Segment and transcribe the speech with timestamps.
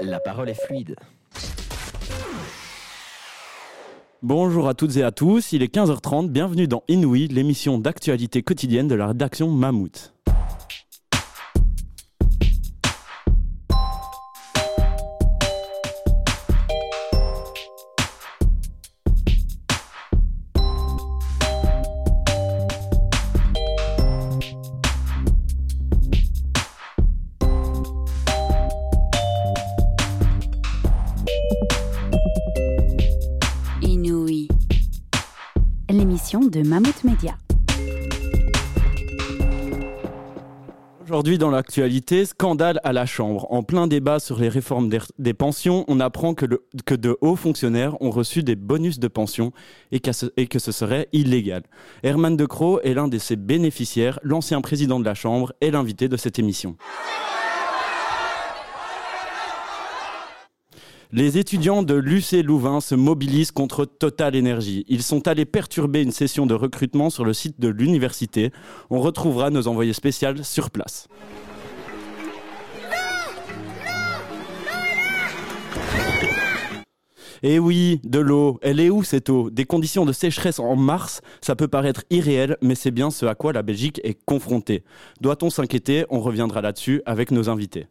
[0.00, 0.94] La parole est fluide.
[4.22, 8.88] Bonjour à toutes et à tous, il est 15h30, bienvenue dans Inouï, l'émission d'actualité quotidienne
[8.88, 10.15] de la rédaction Mammouth.
[41.26, 43.48] Aujourd'hui dans l'actualité, scandale à la Chambre.
[43.50, 48.12] En plein débat sur les réformes des, pensions, on apprend que, de hauts fonctionnaires ont
[48.12, 49.50] reçu des bonus de pension
[49.90, 50.00] et,
[50.36, 51.64] et que ce serait illégal.
[52.04, 56.06] Herman De Croo est l'un de ses bénéficiaires, l'ancien président de la Chambre et l'invité
[56.06, 56.76] de cette émission.
[61.12, 64.84] Les étudiants de l'UC Louvain se mobilisent contre Total Energy.
[64.88, 68.50] Ils sont allés perturber une session de recrutement sur le site de l'université.
[68.90, 71.06] On retrouvera nos envoyés spéciaux sur place.
[77.42, 78.58] Et oui, de l'eau.
[78.62, 79.50] Elle est où cette eau?
[79.50, 83.36] Des conditions de sécheresse en mars, ça peut paraître irréel, mais c'est bien ce à
[83.36, 84.82] quoi la Belgique est confrontée.
[85.20, 86.06] Doit-on s'inquiéter?
[86.10, 87.86] On reviendra là-dessus avec nos invités.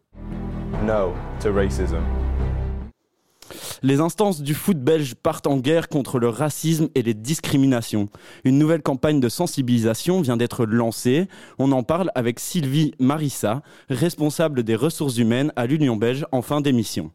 [3.84, 8.10] Les instances du foot belge partent en guerre contre le racisme et les discriminations.
[8.44, 11.28] Une nouvelle campagne de sensibilisation vient d'être lancée.
[11.60, 16.62] On en parle avec Sylvie Marissa, responsable des ressources humaines à l'Union belge en fin
[16.62, 17.12] d'émission.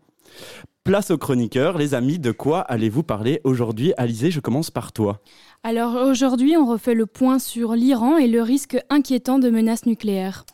[0.82, 3.92] Place aux chroniqueurs, les amis, de quoi allez-vous parler aujourd'hui?
[3.98, 5.20] Alizé, je commence par toi.
[5.62, 10.46] Alors aujourd'hui, on refait le point sur l'Iran et le risque inquiétant de menaces nucléaires.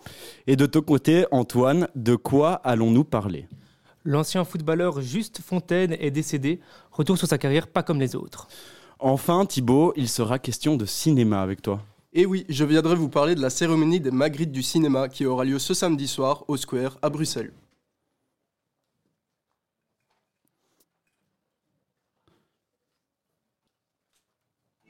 [0.48, 3.46] Et de ton côté, Antoine, de quoi allons-nous parler?
[4.06, 6.60] L'ancien footballeur Juste Fontaine est décédé.
[6.92, 8.46] Retour sur sa carrière pas comme les autres.
[9.00, 11.82] Enfin, Thibaut, il sera question de cinéma avec toi.
[12.12, 15.44] Et oui, je viendrai vous parler de la cérémonie des Magritte du cinéma qui aura
[15.44, 17.52] lieu ce samedi soir au Square à Bruxelles.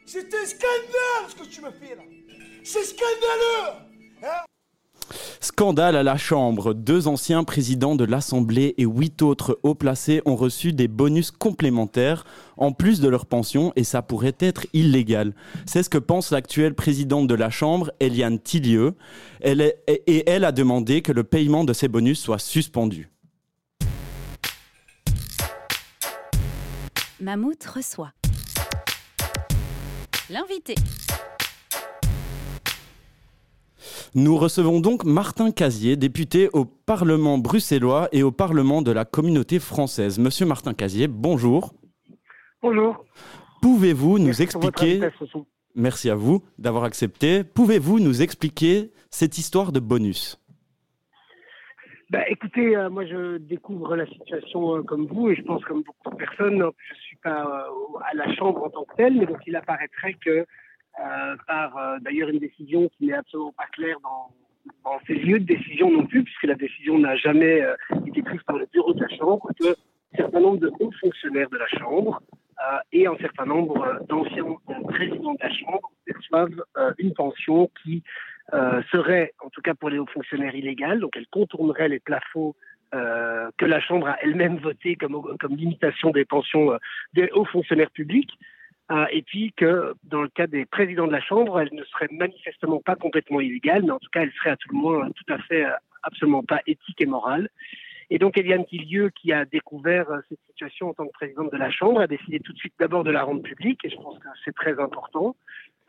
[0.05, 2.03] C'est un scandale ce que tu me fais là
[2.63, 4.56] C'est scandaleux
[5.41, 6.75] Scandale à la Chambre.
[6.75, 12.25] Deux anciens présidents de l'Assemblée et huit autres hauts placés ont reçu des bonus complémentaires
[12.57, 15.35] en plus de leur pension et ça pourrait être illégal.
[15.67, 18.95] C'est ce que pense l'actuelle présidente de la Chambre, Eliane Tillieu.
[19.43, 23.11] Et elle a demandé que le paiement de ces bonus soit suspendu.
[27.21, 28.13] Mammouth reçoit.
[30.29, 30.75] L'invité.
[34.15, 39.59] Nous recevons donc Martin Casier, député au Parlement bruxellois et au Parlement de la communauté
[39.59, 40.19] française.
[40.19, 41.73] Monsieur Martin Casier, bonjour.
[42.63, 43.05] Bonjour.
[43.63, 45.01] Pouvez-vous nous Merci expliquer.
[45.75, 47.45] Merci à vous d'avoir accepté.
[47.45, 50.41] Pouvez-vous nous expliquer cette histoire de bonus?
[52.09, 55.83] Bah, écoutez, euh, moi je découvre la situation euh, comme vous et je pense comme
[55.83, 56.59] beaucoup de personnes.
[56.59, 59.57] Je ne suis pas euh, à la Chambre en tant que telle, mais donc il
[59.57, 60.47] apparaîtrait que
[60.99, 64.31] euh, par euh, d'ailleurs une décision qui n'est absolument pas claire dans,
[64.85, 67.75] dans ces lieux de décision non plus, puisque la décision n'a jamais euh,
[68.07, 71.51] été prise par le bureau de la Chambre, que un certain nombre de hauts fonctionnaires
[71.51, 72.23] de la Chambre
[72.61, 74.45] euh, et un certain nombre euh, d'anciens
[74.89, 76.63] présidents de la Chambre perçoivent
[76.99, 78.03] une pension qui
[78.93, 81.01] serait, en tout cas pour les hauts fonctionnaires, illégale.
[81.01, 82.55] Donc elle contournerait les plafonds
[82.95, 86.79] euh, que la Chambre a elle-même votés comme, comme limitation des pensions euh,
[87.15, 88.31] des hauts fonctionnaires publics.
[88.93, 92.09] Euh, et puis que dans le cas des présidents de la Chambre, elle ne serait
[92.11, 95.33] manifestement pas complètement illégale, mais en tout cas elle serait à tout le moins tout
[95.33, 95.71] à fait euh,
[96.05, 97.49] absolument pas éthique et morale.
[98.09, 101.57] Et donc Eliane Tillieu, qui a découvert euh, cette situation en tant que présidente de
[101.57, 104.19] la Chambre, a décidé tout de suite d'abord de la rendre publique, et je pense
[104.19, 105.35] que c'est très important,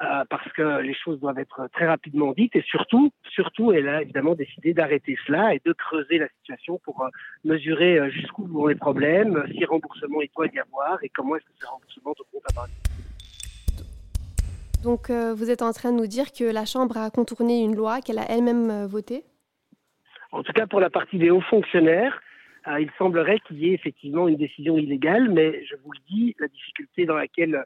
[0.01, 4.01] euh, parce que les choses doivent être très rapidement dites, et surtout, surtout, elle a
[4.01, 7.09] évidemment décidé d'arrêter cela et de creuser la situation pour euh,
[7.43, 11.51] mesurer jusqu'où vont les problèmes, si remboursement il doit y avoir, et comment est-ce que
[11.59, 12.86] ces remboursements devront avoir lieu.
[14.87, 17.75] Donc euh, vous êtes en train de nous dire que la Chambre a contourné une
[17.75, 19.25] loi qu'elle a elle-même euh, votée
[20.31, 22.21] En tout cas, pour la partie des hauts fonctionnaires,
[22.69, 26.37] euh, il semblerait qu'il y ait effectivement une décision illégale, mais je vous le dis,
[26.39, 27.65] la difficulté dans laquelle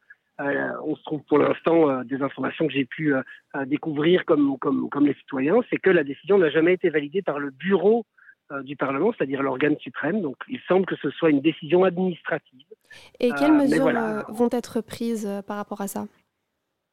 [0.84, 3.14] on se trouve pour l'instant, des informations que j'ai pu
[3.68, 7.38] découvrir comme, comme, comme les citoyens, c'est que la décision n'a jamais été validée par
[7.38, 8.08] le bureau
[8.64, 10.22] du Parlement, c'est-à-dire l'organe suprême.
[10.22, 12.66] Donc il semble que ce soit une décision administrative.
[13.20, 14.26] Et quelles mesures voilà.
[14.30, 16.08] vont être prises par rapport à ça?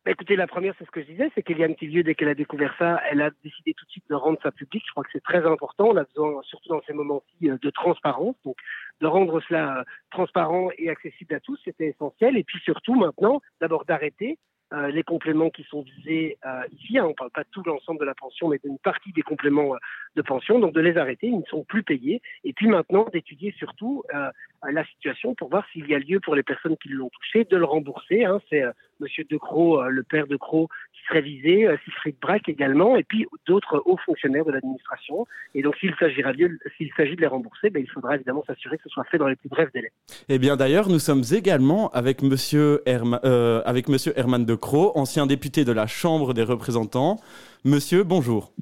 [0.07, 2.75] Écoutez, la première, c'est ce que je disais, c'est qu'Eliane Tillieu, dès qu'elle a découvert
[2.79, 4.83] ça, elle a décidé tout de suite de rendre ça public.
[4.87, 5.89] Je crois que c'est très important.
[5.89, 8.37] On a besoin, surtout dans ces moments-ci, euh, de transparence.
[8.45, 8.57] Donc,
[9.01, 12.37] de rendre cela euh, transparent et accessible à tous, c'était essentiel.
[12.37, 14.39] Et puis surtout, maintenant, d'abord d'arrêter
[14.73, 16.99] euh, les compléments qui sont visés euh, ici.
[16.99, 19.23] Hein, on ne parle pas de tout l'ensemble de la pension, mais d'une partie des
[19.23, 19.79] compléments euh,
[20.17, 20.59] de pension.
[20.59, 22.21] Donc de les arrêter, ils ne sont plus payés.
[22.45, 24.31] Et puis maintenant d'étudier surtout euh,
[24.71, 27.57] la situation pour voir s'il y a lieu pour les personnes qui l'ont touché de
[27.57, 28.25] le rembourser.
[28.25, 28.41] Hein.
[28.51, 30.69] C'est euh, Monsieur De Croo, euh, le père De Croo,
[31.09, 35.27] serait visé, euh, Siegfried Braque également, et puis d'autres hauts fonctionnaires de l'administration.
[35.55, 38.77] Et donc s'il s'agira lieu- s'il s'agit de les rembourser, ben, il faudra évidemment s'assurer
[38.77, 39.91] que ce soit fait dans les plus brefs délais.
[40.29, 44.93] Eh bien d'ailleurs, nous sommes également avec Monsieur, Herma- euh, avec Monsieur Herman de Croo,
[44.95, 47.17] ancien député de la Chambre des représentants.
[47.65, 48.53] Monsieur, bonjour.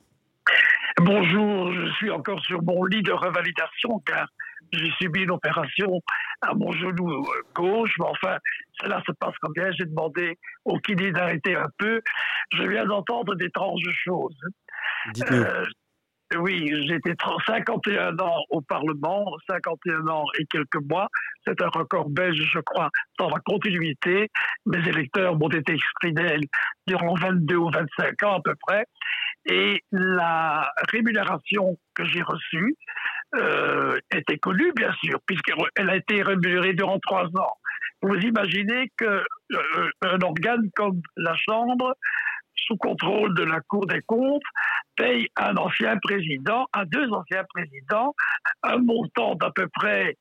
[0.99, 4.29] Bonjour, je suis encore sur mon lit de revalidation car
[4.73, 6.01] j'ai subi une opération
[6.43, 8.39] à mon genou euh, gauche, mais enfin,
[8.81, 9.71] cela se passe comme bien.
[9.73, 12.01] J'ai demandé au kiné d'arrêter un peu.
[12.53, 14.39] Je viens d'entendre d'étranges choses.
[15.31, 15.65] Euh,
[16.39, 21.09] oui, j'étais 30 51 ans au Parlement, 51 ans et quelques mois.
[21.47, 24.29] C'est un record belge, je crois, dans la continuité.
[24.67, 26.41] Mes électeurs m'ont été exprimés
[26.89, 28.85] durant 22 ou 25 ans à peu près.
[29.49, 32.75] Et la rémunération que j'ai reçue
[33.35, 37.55] euh, était connue, bien sûr, puisqu'elle a été rémunérée durant trois ans.
[38.03, 41.95] Vous imaginez que euh, organe comme la Chambre,
[42.55, 44.43] sous contrôle de la Cour des comptes,
[44.97, 48.15] paye un ancien président, à deux anciens présidents,
[48.63, 50.17] un montant d'à peu près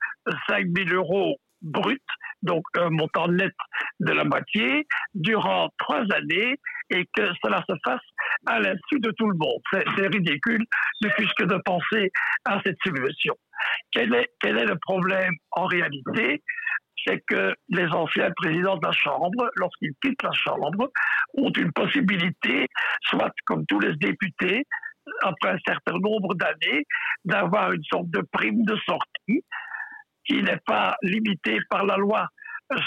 [0.48, 2.02] 5 000 euros brut,
[2.42, 3.54] donc un montant net
[4.00, 6.56] de la moitié, durant trois années,
[6.92, 8.04] et que cela se fasse
[8.46, 9.62] à l'insu de tout le monde.
[9.72, 10.64] C'est ridicule,
[11.02, 12.12] ne plus que de penser
[12.46, 13.36] à cette subvention.
[13.92, 16.44] Quel est, quel est le problème en réalité?
[17.06, 20.90] C'est que les anciens présidents de la Chambre, lorsqu'ils quittent la Chambre,
[21.36, 22.68] ont une possibilité,
[23.02, 24.66] soit comme tous les députés,
[25.22, 26.84] après un certain nombre d'années,
[27.26, 29.44] d'avoir une sorte de prime de sortie
[30.26, 32.28] qui n'est pas limitée par la loi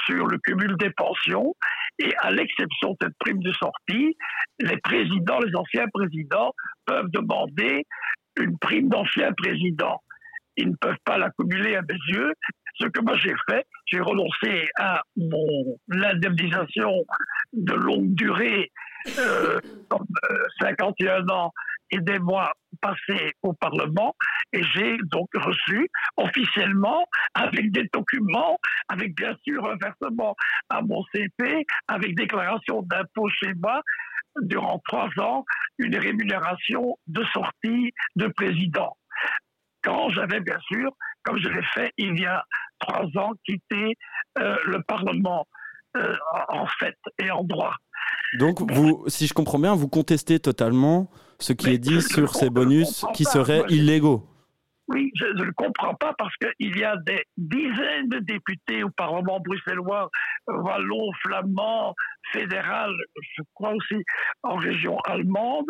[0.07, 1.55] sur le cumul des pensions.
[1.99, 4.17] Et à l'exception de cette prime de sortie,
[4.61, 6.53] les présidents, les anciens présidents
[6.87, 7.85] peuvent demander
[8.39, 10.01] une prime d'ancien président.
[10.57, 12.33] Ils ne peuvent pas l'accumuler à mes yeux.
[12.81, 16.93] Ce que moi j'ai fait, j'ai renoncé à mon l'indemnisation
[17.53, 18.71] de longue durée,
[19.19, 21.53] euh, comme, euh, 51 ans
[21.91, 24.15] et des mois passés au Parlement,
[24.53, 27.05] et j'ai donc reçu officiellement,
[27.35, 28.59] avec des documents,
[28.89, 30.37] avec bien sûr un versement
[30.69, 33.83] à mon CP, avec déclaration d'impôt chez moi,
[34.43, 35.45] durant trois ans,
[35.79, 38.97] une rémunération de sortie de président.
[39.83, 40.91] Quand j'avais bien sûr,
[41.23, 42.45] comme je l'ai fait il y a
[42.79, 43.97] trois ans, quitté
[44.39, 45.47] euh, le Parlement
[45.97, 46.15] euh,
[46.49, 47.75] en fait et en droit.
[48.39, 52.35] Donc, vous, si je comprends bien, vous contestez totalement ce qui Mais est dit sur
[52.35, 53.31] ces bonus qui pas.
[53.31, 54.25] seraient je- illégaux.
[54.91, 59.39] Oui, je ne comprends pas parce qu'il y a des dizaines de députés au Parlement
[59.39, 60.09] bruxellois,
[60.47, 61.95] wallons, flamands,
[62.33, 62.91] fédéral,
[63.37, 64.03] je crois aussi
[64.43, 65.67] en région allemande,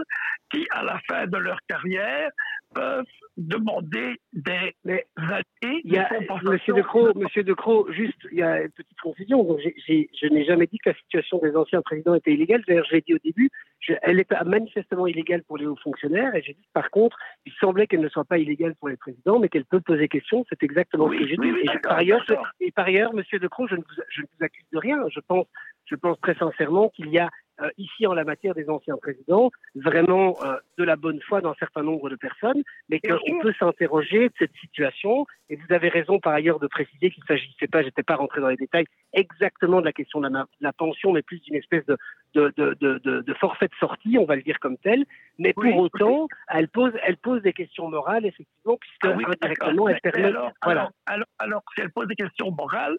[0.53, 2.31] qui, à la fin de leur carrière,
[2.75, 3.05] peuvent
[3.37, 6.53] demander des Mais années Il y a, de compensation.
[6.53, 9.43] Monsieur De Croo, Monsieur De Croo, juste, il y a une petite confusion.
[9.43, 12.63] Donc, j'ai- j'ai- je n'ai jamais dit que la situation des anciens présidents était illégale.
[12.69, 13.51] D'ailleurs, je l'ai dit au début,
[13.81, 16.35] je- elle est manifestement illégale pour les hauts fonctionnaires.
[16.35, 17.17] Et j'ai dit, par contre,
[17.47, 20.45] il semblait qu'elle ne soit pas illégale pour les présidents, mais qu'elle peut poser question.
[20.49, 21.79] C'est exactement Oui, ce que j'ai oui, dit.
[21.83, 22.25] par ailleurs,
[22.61, 24.99] et par ailleurs, Monsieur De Croo, je ne vous, je ne vous accuse de rien.
[25.11, 25.47] Je pense,
[25.87, 29.51] je pense très sincèrement qu'il y a euh, ici en la matière des anciens présidents
[29.75, 34.29] vraiment euh, de la bonne foi d'un certain nombre de personnes, mais qu'on peut s'interroger
[34.29, 35.27] de cette situation.
[35.51, 38.49] Et vous avez raison par ailleurs de préciser qu'il s'agissait pas, j'étais pas rentré dans
[38.49, 40.29] les détails exactement de la question de
[40.61, 41.97] la, pension, mais plus d'une espèce de,
[42.35, 45.05] de, de, forfait de sortie, on va le dire comme tel.
[45.39, 49.25] Mais pour Oui, autant, elle pose, elle pose des questions morales effectivement, puisque Ah oui,
[49.27, 50.23] indirectement, elle permet.
[50.23, 50.81] mais alors, voilà.
[50.81, 52.99] alors, alors, alors, si elle pose des questions morales,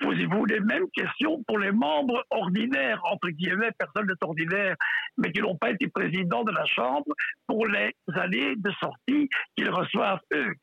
[0.00, 4.76] posez-vous les mêmes questions pour les membres ordinaires, entre guillemets, personnes n'est ordinaire,
[5.16, 7.12] mais qui n'ont pas été présidents de la Chambre
[7.46, 10.54] pour les années de sortie qu'ils reçoivent eux.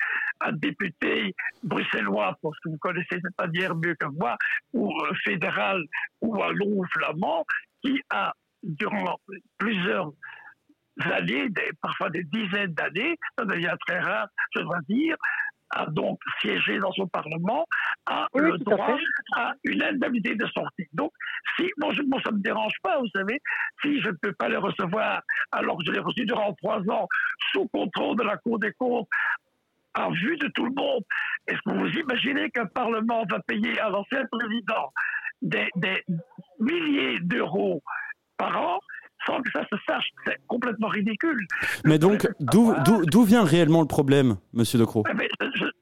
[0.42, 4.38] Un député bruxellois, parce que vous connaissez cette manière mieux que moi,
[4.74, 5.82] ou euh, fédéral,
[6.22, 7.46] ou wallon ou flamand,
[7.84, 9.20] qui a, durant
[9.58, 10.12] plusieurs
[11.00, 11.50] années,
[11.82, 15.16] parfois des dizaines d'années, ça devient très rare, je dois dire,
[15.76, 17.68] a donc siégé dans son Parlement,
[18.06, 18.98] a Oui, le à droit
[19.36, 20.88] à une indemnité de sortie.
[20.94, 21.12] Donc,
[21.56, 23.42] si, moi, je, moi, ça ne me dérange pas, vous savez,
[23.82, 26.80] si je ne peux pas les recevoir alors que je les ai reçus durant trois
[26.90, 27.08] ans
[27.52, 29.08] sous contrôle de la Cour des comptes,
[29.98, 31.04] en vue de tout le monde,
[31.48, 34.92] est-ce que vous imaginez qu'un Parlement va payer à l'ancien président
[35.42, 36.04] des, des
[36.60, 37.82] milliers d'euros
[38.38, 38.80] par an
[39.26, 40.10] sans que ça se sache.
[40.26, 41.46] C'est complètement ridicule.
[41.84, 45.28] Mais donc, d'où vient réellement le problème, Monsieur De Croo eh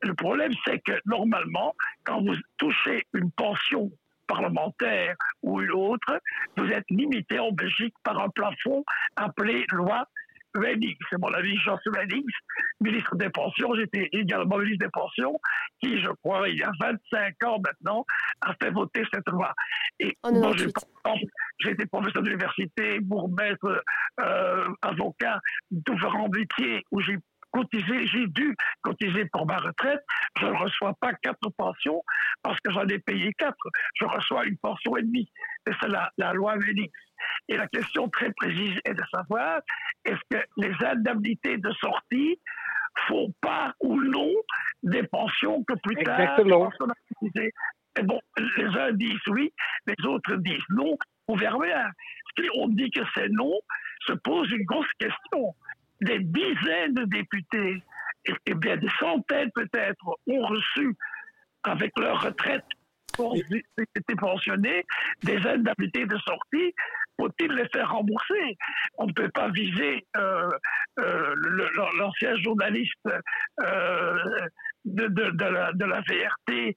[0.01, 3.91] Le problème, c'est que normalement, quand vous touchez une pension
[4.27, 6.19] parlementaire ou une autre,
[6.57, 8.83] vous êtes limité en Belgique par un plafond
[9.15, 10.07] appelé loi
[10.55, 12.31] Wennings, c'est mon avis, Jean Wennings,
[12.79, 15.39] ministre des Pensions, j'étais également ministre des Pensions,
[15.81, 18.05] qui, je crois, il y a 25 ans maintenant,
[18.41, 19.53] a fait voter cette loi.
[20.00, 20.67] Et moi, j'ai
[21.72, 23.82] été professeur d'université, bourgmestre,
[24.20, 25.39] euh, avocat,
[25.72, 27.17] différents métiers où j'ai
[27.51, 30.01] cotisé, j'ai dû cotiser pour ma retraite.
[30.39, 32.03] Je ne reçois pas quatre pensions
[32.41, 33.70] parce que j'en ai payé quatre.
[33.96, 35.29] Je reçois une pension et demie.
[35.67, 36.89] Et c'est la, la loi Wennings.
[37.48, 39.62] Et la question très précise est de savoir
[40.05, 42.39] est-ce que les indemnités de sortie
[43.08, 44.32] font pas ou non
[44.84, 46.72] des pensions que plus tard Exactement.
[47.96, 48.20] Et bon,
[48.58, 49.53] les uns disent oui,
[49.86, 50.98] les autres disent non.
[51.27, 51.92] On verra bien.
[52.38, 53.53] Si on dit que c'est non,
[54.08, 55.56] se pose une grosse question.
[56.01, 57.84] Des dizaines de députés,
[58.46, 60.96] et bien des centaines peut-être, ont reçu
[61.63, 62.65] avec leur retraite
[63.96, 64.84] été pensionnés,
[65.24, 66.74] des indemnités de sortie,
[67.20, 68.58] faut-il les faire rembourser?
[68.98, 70.50] On ne peut pas viser euh,
[71.00, 71.36] euh,
[71.98, 73.08] l'ancien journaliste
[73.62, 74.48] euh,
[74.85, 76.75] de, de, la, de, la, VRT,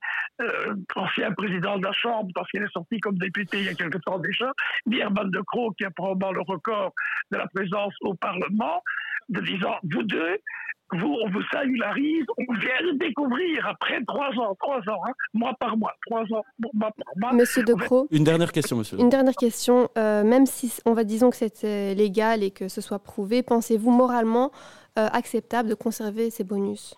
[0.94, 3.98] ancien président de la Chambre, parce qu'il est sorti comme député il y a quelque
[3.98, 4.52] temps déjà,
[4.90, 6.92] Herman de Croo, qui a probablement le record
[7.30, 8.82] de la présence au Parlement,
[9.28, 10.38] de disant, vous deux,
[10.92, 15.54] vous, on vous salularise, on vient de découvrir après trois ans, trois ans, hein, mois
[15.58, 16.44] par mois, trois ans,
[16.75, 17.32] mois par mois.
[17.32, 18.06] Monsieur De Croo.
[18.12, 18.98] Une dernière question, monsieur.
[19.00, 19.88] Une dernière question.
[19.98, 23.42] Euh, même si on va disons que c'est euh, légal et que ce soit prouvé,
[23.42, 24.52] pensez-vous moralement
[24.98, 26.94] euh, acceptable de conserver ces bonus?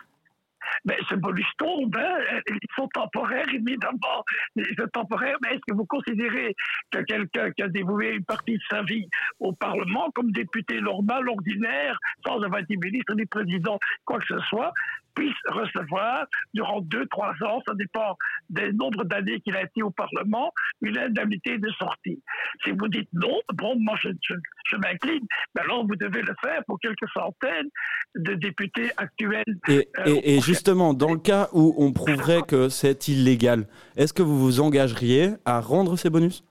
[0.85, 2.40] Mais ce bonus tombe, hein.
[2.49, 4.25] ils sont temporaires, évidemment.
[4.56, 6.54] Ils sont temporaires, mais est-ce que vous considérez
[6.90, 9.08] que quelqu'un qui a dévoué une partie de sa vie
[9.40, 14.38] au Parlement, comme député normal, ordinaire, sans avoir été ministre ni président, quoi que ce
[14.49, 14.73] soit,
[15.18, 18.16] puisse recevoir durant deux, trois ans, ça dépend
[18.50, 22.22] des nombres d'années qu'il a été au Parlement, une indemnité de sortie.
[22.64, 26.62] Si vous dites non, bon, moi je, je, m'incline, mais alors vous devez le faire
[26.66, 27.68] pour quelques centaines
[28.14, 29.44] de députés actuels.
[29.68, 34.38] Et, euh, justement, dans le cas où on prouverait que c'est illégal, est-ce que vous
[34.38, 36.44] vous engageriez à rendre ces bonus?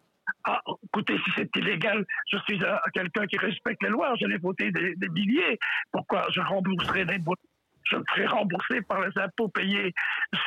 [0.43, 2.59] Ah, écoutez, si c'est illégal, je suis
[2.93, 5.57] quelqu'un qui respecte les lois, j'allais voter des, des milliers.
[5.91, 7.46] Pourquoi je rembourserais des bonus?
[7.89, 9.93] Je serai remboursé par les impôts payés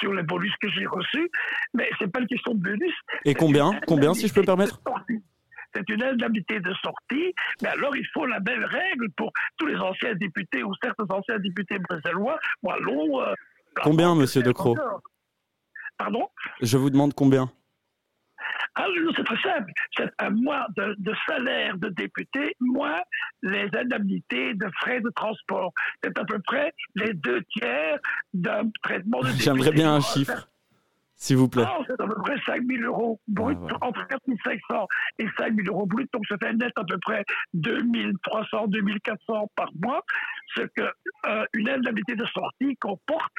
[0.01, 1.31] sur les bonus que j'ai reçus.
[1.75, 2.95] Mais ce n'est pas une question de bonus.
[3.25, 4.81] Et combien Combien, si je peux me permettre
[5.75, 7.33] c'est une indemnité de sortie,
[7.63, 11.39] mais alors il faut la belle règle pour tous les anciens députés ou certains anciens
[11.39, 13.21] députés bruxellois, wallons.
[13.21, 13.35] Euh,
[13.83, 14.77] combien, monsieur De Croo
[15.97, 16.29] Pardon?
[16.61, 17.53] Je vous demande combien?
[18.75, 18.87] Ah,
[19.17, 19.73] c'est très simple.
[19.97, 23.01] C'est un mois de, salaire de député, moins
[23.43, 25.73] les indemnités de frais de transport.
[26.03, 27.99] C'est à peu près les deux tiers
[28.33, 29.45] d'un traitement de député.
[29.45, 30.50] J'aimerais bien un chiffre.
[31.21, 31.65] S'il vous plaît.
[31.67, 35.55] Ah, c'est à peu près 5 000 euros brut, ah, entre 4 500 et 5
[35.55, 36.11] 000 euros brut.
[36.15, 37.23] Donc, ça fait net à peu près
[37.53, 37.83] 2
[38.23, 40.03] 300, 2 400 par mois.
[40.57, 40.83] Ce que
[41.27, 43.35] euh, une indemnité de sortie comporte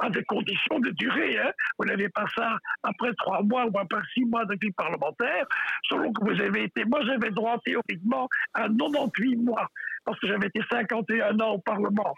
[0.00, 1.38] à des conditions de durée.
[1.38, 1.52] Hein.
[1.78, 5.46] Vous n'avez pas ça après 3 mois ou après 6 mois de vie parlementaire.
[5.88, 6.84] Selon que vous avez été.
[6.84, 9.68] Moi, j'avais droit théoriquement à 98 mois
[10.04, 12.14] parce que j'avais été 51 ans au Parlement.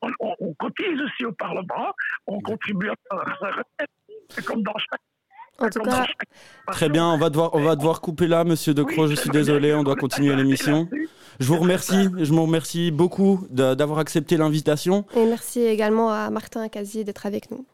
[0.00, 1.92] On, on, cotise aussi au Parlement,
[2.26, 3.90] on contribue à sa retraite.
[4.30, 5.00] C'est comme dans chaque
[5.60, 6.06] en tout cas,
[6.68, 9.08] très bien, on va devoir, on va devoir couper là, Monsieur De Croo.
[9.08, 10.88] je suis désolé, on doit continuer l'émission.
[11.40, 15.04] Je vous remercie, je vous remercie beaucoup d'avoir accepté l'invitation.
[15.16, 17.66] Et merci également à Martin Casier d'être avec nous.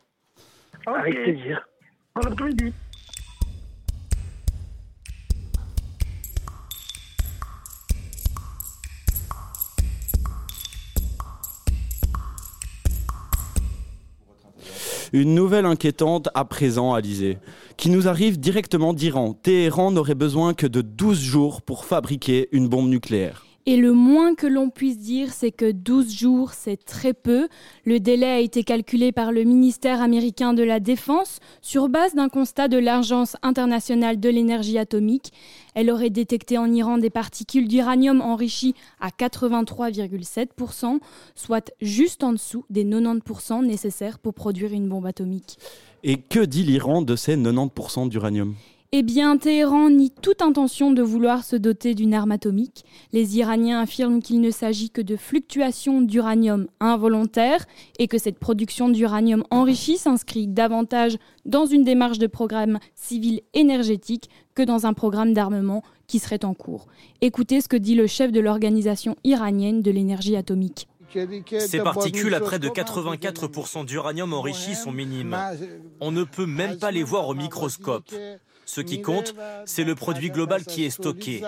[0.86, 1.68] Avec plaisir.
[2.14, 2.72] Bon après-midi.
[15.14, 17.38] Une nouvelle inquiétante à présent, Alizé,
[17.76, 19.32] qui nous arrive directement d'Iran.
[19.32, 23.46] Téhéran n'aurait besoin que de 12 jours pour fabriquer une bombe nucléaire.
[23.66, 27.48] Et le moins que l'on puisse dire, c'est que 12 jours, c'est très peu.
[27.86, 32.28] Le délai a été calculé par le ministère américain de la Défense sur base d'un
[32.28, 35.32] constat de l'Agence internationale de l'énergie atomique.
[35.74, 40.98] Elle aurait détecté en Iran des particules d'uranium enrichies à 83,7%,
[41.34, 45.58] soit juste en dessous des 90% nécessaires pour produire une bombe atomique.
[46.02, 48.56] Et que dit l'Iran de ces 90% d'uranium?
[48.96, 52.84] Eh bien, Téhéran nie toute intention de vouloir se doter d'une arme atomique.
[53.12, 57.66] Les Iraniens affirment qu'il ne s'agit que de fluctuations d'uranium involontaires
[57.98, 64.30] et que cette production d'uranium enrichi s'inscrit davantage dans une démarche de programme civil énergétique
[64.54, 66.86] que dans un programme d'armement qui serait en cours.
[67.20, 70.86] Écoutez ce que dit le chef de l'organisation iranienne de l'énergie atomique.
[71.58, 75.36] Ces particules à près de 84% d'uranium enrichi sont minimes.
[76.00, 78.14] On ne peut même pas les voir au microscope.
[78.66, 79.34] Ce qui compte,
[79.66, 81.42] c'est le produit global qui est stocké.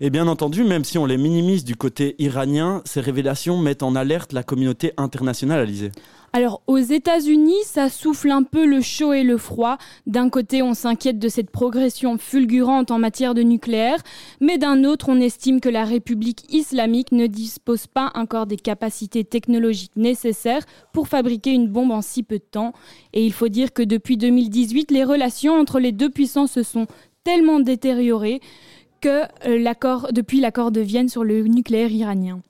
[0.00, 3.94] Et bien entendu, même si on les minimise du côté iranien, ces révélations mettent en
[3.94, 5.92] alerte la communauté internationale, Alizé.
[6.32, 9.78] Alors aux États-Unis, ça souffle un peu le chaud et le froid.
[10.06, 14.02] D'un côté, on s'inquiète de cette progression fulgurante en matière de nucléaire,
[14.40, 19.24] mais d'un autre, on estime que la République islamique ne dispose pas encore des capacités
[19.24, 22.74] technologiques nécessaires pour fabriquer une bombe en si peu de temps.
[23.14, 26.86] Et il faut dire que depuis 2018, les relations entre les deux puissances se sont
[27.24, 28.40] tellement détériorées
[29.00, 32.40] que euh, l'accord depuis l'accord de Vienne sur le nucléaire iranien.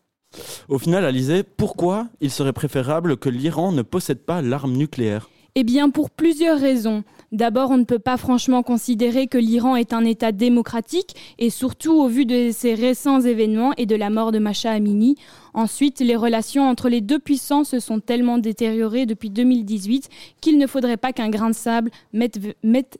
[0.68, 5.30] Au final, Alizé, pourquoi il serait préférable que l'Iran ne possède pas l'arme nucléaire?
[5.58, 7.02] Eh bien, pour plusieurs raisons.
[7.32, 11.94] D'abord, on ne peut pas franchement considérer que l'Iran est un État démocratique, et surtout
[11.94, 15.16] au vu de ces récents événements et de la mort de Macha Amini.
[15.54, 20.10] Ensuite, les relations entre les deux puissances se sont tellement détériorées depuis 2018
[20.42, 22.98] qu'il ne faudrait pas qu'un grain de sable mette, mette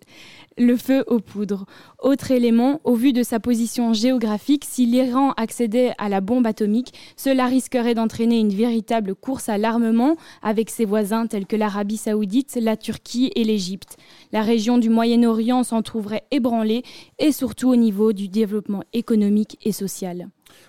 [0.59, 1.67] le feu aux poudres.
[2.03, 6.93] Autre élément, au vu de sa position géographique, si l'Iran accédait à la bombe atomique,
[7.17, 12.59] cela risquerait d'entraîner une véritable course à l'armement avec ses voisins tels que l'Arabie saoudite,
[12.61, 13.97] la Turquie et l'Égypte.
[14.33, 16.83] La région du Moyen-Orient s'en trouverait ébranlée
[17.19, 20.29] et surtout au niveau du développement économique et social.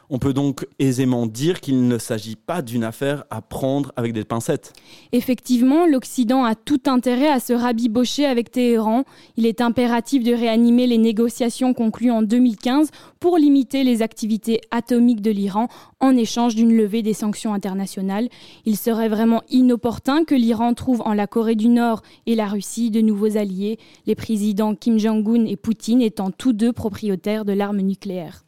[0.09, 4.23] On peut donc aisément dire qu'il ne s'agit pas d'une affaire à prendre avec des
[4.23, 4.71] pincettes.
[5.11, 9.03] Effectivement, l'Occident a tout intérêt à se rabibocher avec Téhéran.
[9.35, 12.89] Il est impératif de réanimer les négociations conclues en 2015
[13.19, 15.67] pour limiter les activités atomiques de l'Iran
[15.99, 18.29] en échange d'une levée des sanctions internationales.
[18.65, 22.91] Il serait vraiment inopportun que l'Iran trouve en la Corée du Nord et la Russie
[22.91, 27.81] de nouveaux alliés, les présidents Kim Jong-un et Poutine étant tous deux propriétaires de l'arme
[27.81, 28.46] nucléaire.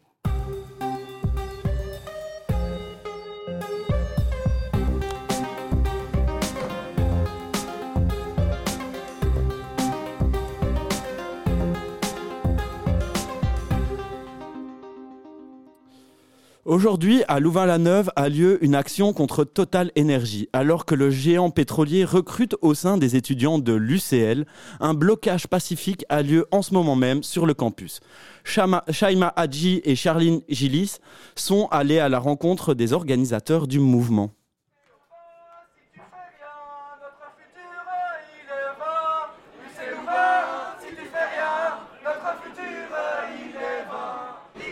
[16.70, 20.50] Aujourd'hui, à Louvain-la-Neuve a lieu une action contre Total Energy.
[20.54, 24.46] Alors que le géant pétrolier recrute au sein des étudiants de l'UCL,
[24.80, 28.02] un blocage pacifique a lieu en ce moment même sur le campus.
[28.44, 30.98] Shaima Hadji et Charline Gillis
[31.36, 34.30] sont allés à la rencontre des organisateurs du mouvement.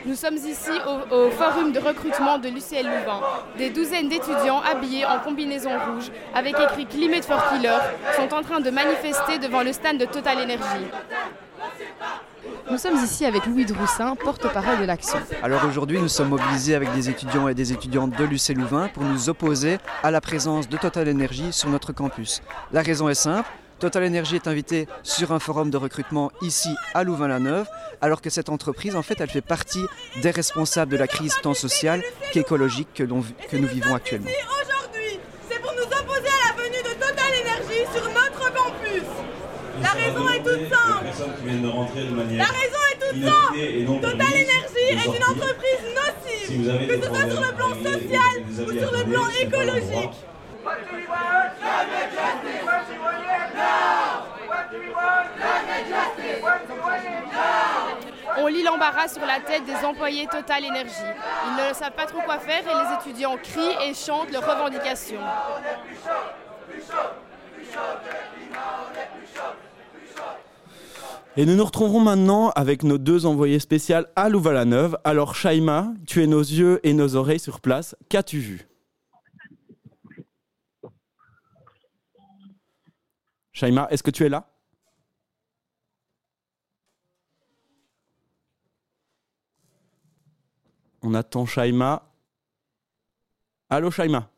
[0.07, 0.71] Nous sommes ici
[1.11, 3.19] au, forum de recrutement de l'UCL Louvain.
[3.57, 7.77] Des douzaines d'étudiants habillés en combinaison rouge avec écrit Climate for Killer
[8.15, 10.85] sont en train de manifester devant le stand de Total Energy.
[12.71, 15.19] Nous sommes ici avec Louis Droussin, porte-parole de l'Action.
[15.43, 19.03] Alors aujourd'hui, nous sommes mobilisés avec des étudiants et des étudiantes de l'UCL Louvain pour
[19.03, 22.41] nous opposer à la présence de Total Energy sur notre campus.
[22.71, 27.03] La raison est simple, Total Energy est invité sur un forum de recrutement ici à
[27.03, 27.67] Louvain-la-Neuve,
[28.01, 29.83] alors que cette entreprise, en fait, elle fait partie
[30.21, 34.29] des responsables de la crise tant sociale qu'écologique que, que nous vivons actuellement.
[34.29, 39.03] Aujourd'hui, c'est pour nous opposer à la venue de Total Energy sur notre campus.
[39.83, 41.05] La raison est toute simple.
[42.35, 43.57] La raison est toute simple.
[44.01, 48.91] Total Energy est une entreprise nocive, que ce soit sur le plan social ou sur
[48.91, 50.26] le plan écologique.
[58.39, 60.93] On lit l'embarras sur la tête des employés Total Energy.
[61.47, 65.21] Ils ne savent pas trop quoi faire et les étudiants crient et chantent leurs revendications.
[71.36, 74.97] Et nous nous retrouverons maintenant avec nos deux envoyés spéciaux à Louvain-la-Neuve.
[75.03, 77.95] Alors Shaima, tu es nos yeux et nos oreilles sur place.
[78.10, 78.67] Qu'as-tu vu?
[83.57, 84.47] Shaima, est-ce que tu es là?
[91.01, 92.03] On attend Shaima.
[93.71, 94.29] Allô Shaima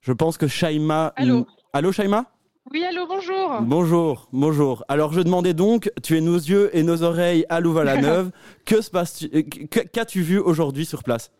[0.00, 1.08] Je pense que Shaima...
[1.16, 1.46] Allô?
[1.74, 2.24] Allô Shaima
[2.70, 3.60] Oui, allô, bonjour.
[3.60, 4.82] Bonjour, bonjour.
[4.88, 8.30] Alors je demandais donc, tu es nos yeux et nos oreilles à Louvain-la-Neuve.
[8.64, 9.26] que se passe
[9.92, 11.30] Qu'as-tu vu aujourd'hui sur place?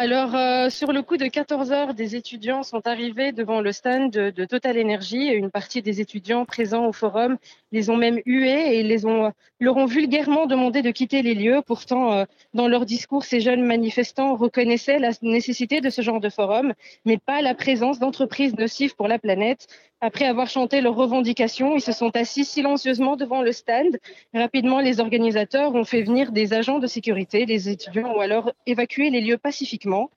[0.00, 4.12] Alors, euh, sur le coup de 14 heures, des étudiants sont arrivés devant le stand
[4.12, 5.26] de, Total Energy.
[5.26, 7.36] Une partie des étudiants présents au forum
[7.72, 11.62] les ont même hués et les ont, leur ont vulgairement demandé de quitter les lieux.
[11.66, 16.28] Pourtant, euh, dans leur discours, ces jeunes manifestants reconnaissaient la nécessité de ce genre de
[16.28, 19.66] forum, mais pas la présence d'entreprises nocives pour la planète.
[20.00, 23.98] Après avoir chanté leurs revendications, ils se sont assis silencieusement devant le stand.
[24.32, 27.46] Rapidement, les organisateurs ont fait venir des agents de sécurité.
[27.46, 30.10] Les étudiants ont alors évacué les lieux pacifiquement.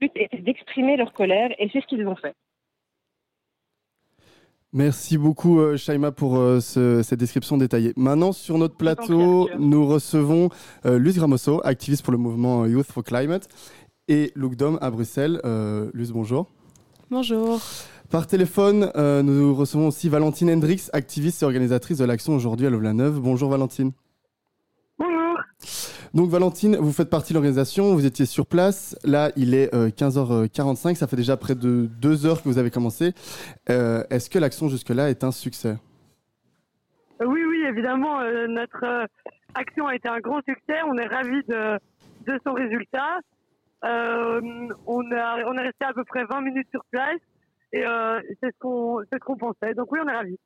[0.00, 2.34] Le but était d'exprimer leur colère et c'est ce qu'ils ont fait.
[4.74, 7.94] Merci beaucoup, euh, Shaima, pour euh, cette description détaillée.
[7.96, 10.50] Maintenant, sur notre plateau, nous recevons
[10.84, 13.48] euh, Luce Gramoso, activiste pour le mouvement Youth for Climate,
[14.08, 15.40] et Luc Dom à Bruxelles.
[15.94, 16.50] Luce, bonjour.
[17.10, 17.60] Bonjour.
[18.10, 22.70] Par téléphone, euh, nous recevons aussi Valentine Hendrix, activiste et organisatrice de l'action aujourd'hui à
[22.70, 23.20] Louvain-la-Neuve.
[23.20, 23.92] Bonjour Valentine.
[24.98, 25.38] Bonjour.
[26.14, 28.98] Donc Valentine, vous faites partie de l'organisation, vous étiez sur place.
[29.04, 32.70] Là, il est 15h45, euh, ça fait déjà près de deux heures que vous avez
[32.70, 33.12] commencé.
[33.68, 35.76] Euh, est-ce que l'action jusque-là est un succès?
[37.20, 39.06] Oui, oui, évidemment, notre
[39.54, 40.80] action a été un grand succès.
[40.86, 41.78] On est ravis de,
[42.26, 43.18] de son résultat.
[43.82, 47.20] on, a, on est resté à peu près 20 minutes sur place.
[47.72, 49.74] Et euh, c'est ce qu'on pensait.
[49.74, 50.38] Donc oui, on est ravis.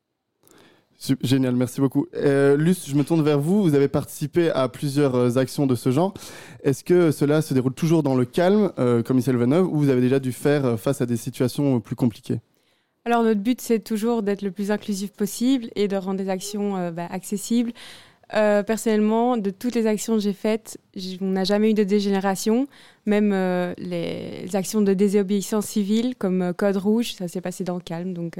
[1.22, 2.06] Génial, merci beaucoup.
[2.14, 3.62] Euh, Luce, je me tourne vers vous.
[3.62, 6.14] Vous avez participé à plusieurs euh, actions de ce genre.
[6.62, 9.88] Est-ce que cela se déroule toujours dans le calme, euh, comme ici Veneuve, ou vous
[9.88, 12.40] avez déjà dû faire face à des situations plus compliquées?
[13.04, 16.92] Alors notre but, c'est toujours d'être le plus inclusif possible et de rendre des actions
[16.92, 17.72] bah, accessibles.
[18.34, 20.78] Euh, personnellement, de toutes les actions que j'ai faites,
[21.20, 22.66] on n'a jamais eu de dégénération.
[23.04, 27.74] Même euh, les, actions de désobéissance civile, comme euh, Code Rouge, ça s'est passé dans
[27.74, 28.14] le calme.
[28.14, 28.38] Donc,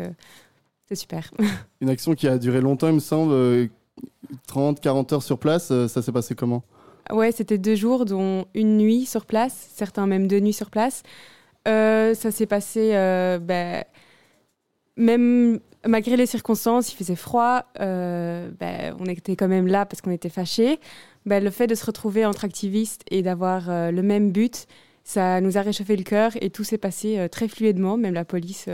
[0.88, 1.30] c'est super.
[1.80, 3.68] Une action qui a duré longtemps, il me semble,
[4.46, 5.68] 30, 40 heures sur place.
[5.88, 6.62] ça s'est passé comment?
[7.10, 11.02] Ouais, c'était deux jours, dont une nuit sur place, certains même deux nuits sur place.
[11.66, 12.92] ça s'est passé,
[13.42, 13.84] ben,
[14.96, 20.00] même malgré les circonstances, il faisait froid, euh, ben, on était quand même là parce
[20.00, 20.78] qu'on était fâchés.
[21.26, 24.66] Ben, le fait de se retrouver entre activistes et d'avoir euh, le même but,
[25.04, 27.96] ça nous a réchauffé le cœur et tout s'est passé euh, très fluidement.
[27.96, 28.68] Même la police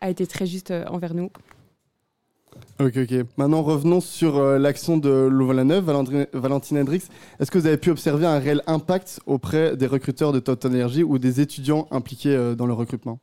[0.00, 1.30] a été très juste envers nous.
[2.80, 3.26] Ok, ok.
[3.36, 5.84] Maintenant, revenons sur l'action de Louvain-la-Neuve.
[6.32, 7.04] Valentine Hendrix,
[7.38, 11.02] est-ce que vous avez pu observer un réel impact auprès des recruteurs de Total Energy
[11.02, 13.20] ou des étudiants impliqués dans le recrutement?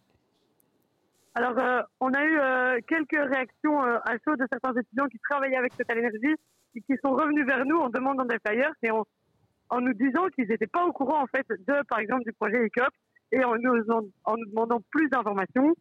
[1.38, 5.20] Alors, euh, on a eu euh, quelques réactions euh, à chaud de certains étudiants qui
[5.30, 6.34] travaillaient avec Total Energy
[6.76, 9.04] et qui sont revenus vers nous en demandant des flyers et en,
[9.70, 12.66] en nous disant qu'ils n'étaient pas au courant, en fait, de, par exemple, du projet
[12.66, 12.90] ECOP
[13.34, 13.84] et en nous,
[14.24, 15.76] en, nous demandant plus d'informations.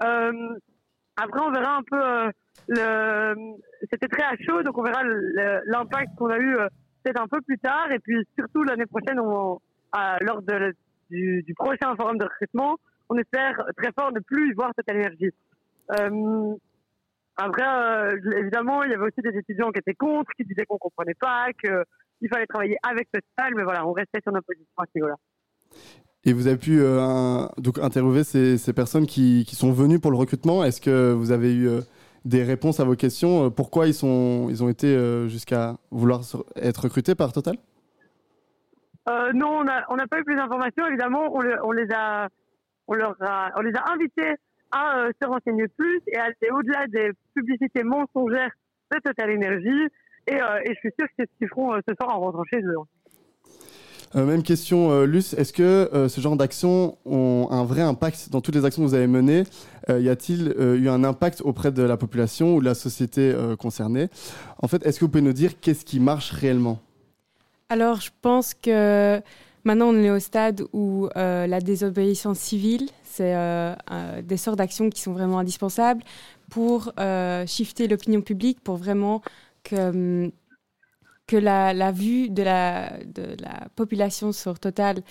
[0.00, 2.32] après, on verra un peu
[2.68, 3.34] le.
[3.90, 5.02] C'était très à chaud, donc on verra
[5.66, 6.56] l'impact qu'on a eu
[7.02, 7.90] peut-être un peu plus tard.
[7.92, 9.60] Et puis, surtout, l'année prochaine, on,
[10.22, 10.74] lors de,
[11.10, 12.78] du, du prochain forum de recrutement,
[13.14, 15.30] on espère très fort ne plus voir cette énergie.
[15.92, 16.54] Euh,
[17.36, 20.78] après, euh, évidemment, il y avait aussi des étudiants qui étaient contre, qui disaient qu'on
[20.78, 24.84] comprenait pas, qu'il fallait travailler avec Total, mais voilà, on restait sur notre position à
[24.86, 25.16] ce niveau-là.
[26.24, 30.64] Et vous avez pu euh, donc interviewer ces, personnes qui, sont venues pour le recrutement.
[30.64, 31.68] Est-ce que vous avez eu
[32.24, 34.96] des réponses à vos questions Pourquoi ils, sont, ils ont été
[35.28, 36.22] jusqu'à vouloir
[36.56, 37.56] être recrutés par Total?
[39.34, 40.86] Non, on n'a pas eu plus d'informations.
[40.86, 42.28] Évidemment, on les a
[42.86, 43.16] on, leur
[43.56, 44.34] on les a invités
[44.74, 48.50] à euh, se renseigner plus et à aller au-delà des publicités mensongères
[48.92, 49.88] de Total Energy.
[50.26, 52.20] Et, euh, et je suis sûr que c'est ce qu'ils feront euh, ce soir en
[52.20, 54.24] rentrant chez eux.
[54.24, 55.34] même question, Luce.
[55.34, 58.94] Est-ce que ce genre d'actions ont un vrai impact dans toutes les actions que vous
[58.94, 59.44] avez menées?
[59.88, 64.08] Y a-t-il eu un impact auprès de la population ou de la société concernée?
[64.62, 66.80] En fait, est-ce que vous pouvez nous dire qu'est-ce qui marche réellement?
[67.68, 69.20] Alors, je pense que
[69.64, 73.74] Maintenant, on est au stade où euh, la désobéissance civile, c'est euh,
[74.22, 76.02] des sortes d'actions qui sont vraiment indispensables
[76.50, 79.22] pour euh, shifter l'opinion publique, pour vraiment
[79.62, 80.30] que,
[81.26, 85.02] que la, vue de la, de la population sur Total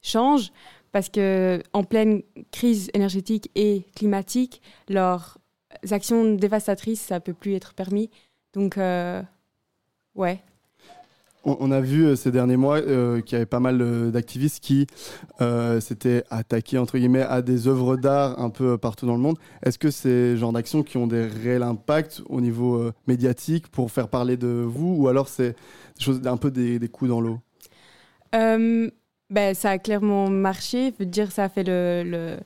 [0.00, 0.50] change.
[0.92, 5.38] Parce que en pleine crise énergétique et climatique, leurs
[5.90, 8.10] actions dévastatrices, ça peut plus être permis.
[8.52, 8.76] Donc,
[10.14, 10.42] ouais,
[11.44, 14.62] on, a vu euh, ces derniers mois euh, qu'il y avait pas mal euh, d'activistes
[14.62, 14.86] qui
[15.80, 19.38] s'étaient attaqués entre guillemets à des œuvres d'art un peu partout dans le monde.
[19.64, 24.08] Est-ce que ces genres d'actions qui ont des réels impacts au niveau médiatique pour faire
[24.08, 25.56] parler de vous ou alors c'est
[26.24, 27.38] un peu des, coups dans l'eau?
[29.32, 30.92] Ben, ça a clairement marché.
[30.92, 32.36] Je veux dire, ça a fait le,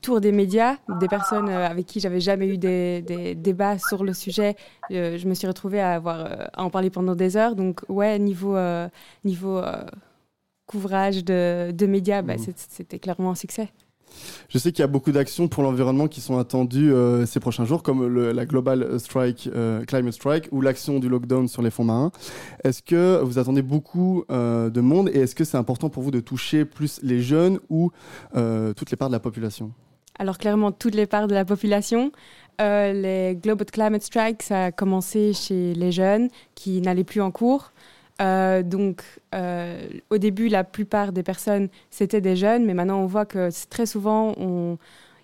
[0.00, 4.12] tour des médias, des personnes euh, avec qui j'avais jamais eu des, débats sur le
[4.12, 4.56] sujet.
[4.90, 7.56] Euh, je me suis retrouvée à, avoir, euh, à en parler pendant des heures.
[7.56, 8.56] Donc, ouais, niveau,
[9.24, 9.60] niveau
[10.66, 13.68] couvrage de, de médias, bah, c'est- c'était clairement un succès.
[14.48, 17.64] Je sais qu'il y a beaucoup d'actions pour l'environnement qui sont attendues euh, ces prochains
[17.64, 21.84] jours, comme la Global Strike, euh, Climate Strike ou l'action du lockdown sur les fonds
[21.84, 22.12] marins.
[22.62, 26.10] Est-ce que vous attendez beaucoup euh, de monde et est-ce que c'est important pour vous
[26.10, 27.90] de toucher plus les jeunes ou
[28.76, 29.72] toutes les parts de la population?
[30.18, 32.12] Alors clairement, toutes les parts de la population.
[32.58, 37.72] Les Global Climate Strike, ça a commencé chez les jeunes qui n'allaient plus en cours.
[38.20, 39.02] Euh, donc,
[39.34, 43.48] euh, au début, la plupart des personnes, c'était des jeunes, mais maintenant, on voit que
[43.68, 44.34] très souvent,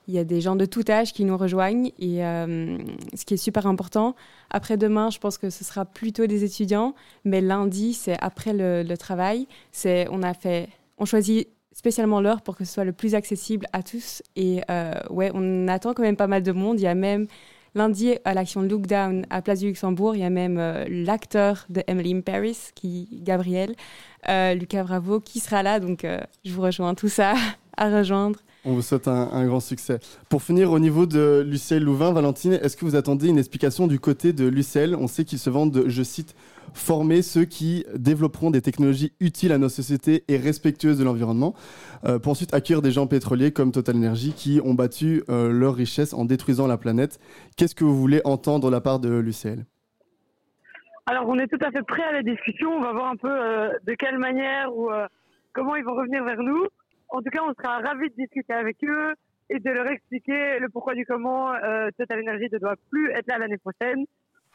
[0.09, 2.79] il y a des gens de tout âge qui nous rejoignent, et euh,
[3.15, 4.17] ce qui est super important.
[4.51, 8.83] Après demain, je pense que ce sera plutôt des étudiants, mais lundi, c'est après le,
[8.83, 9.47] le travail.
[9.71, 13.67] C'est, on a fait, on choisit spécialement l'heure pour que ce soit le plus accessible
[13.73, 14.23] à tous.
[14.35, 14.63] Et
[15.11, 16.81] ouais, on attend quand même pas mal de monde.
[16.81, 17.29] Il y a même
[17.75, 21.83] lundi à l'action Lookdown à Place du Luxembourg, il y a même euh, l'acteur de
[21.87, 23.75] Emily Paris, qui, Gabriel,
[24.29, 25.81] euh, Lucas Bravo, qui sera là.
[25.81, 27.35] Donc euh, je vous rejoins tout ça
[27.77, 28.41] à rejoindre.
[28.65, 30.01] On vous souhaite un, grand succès.
[30.29, 33.99] Pour finir, au niveau de l'UCL Louvain, Valentine, est-ce que vous attendez une explication du
[33.99, 36.35] côté de l'UCL On sait qu'ils se vendent, je cite,
[36.75, 41.55] former ceux qui développeront des technologies utiles à nos sociétés et respectueuses de l'environnement,
[42.05, 45.75] euh, pour ensuite accueillir des gens pétroliers comme Total Energy qui ont battu euh, leur
[45.75, 47.19] richesse en détruisant la planète.
[47.57, 49.65] Qu'est-ce que vous voulez entendre de la part de l'UCL
[51.07, 52.71] Alors, on est tout à fait prêt à la discussion.
[52.71, 54.91] On va voir un peu euh, de quelle manière ou
[55.53, 56.67] comment ils vont revenir vers nous.
[57.09, 59.15] En tout cas, on sera ravis de discuter avec eux
[59.49, 61.53] et de leur expliquer le pourquoi du comment
[61.99, 64.05] Total Energy ne doit plus être là l'année prochaine.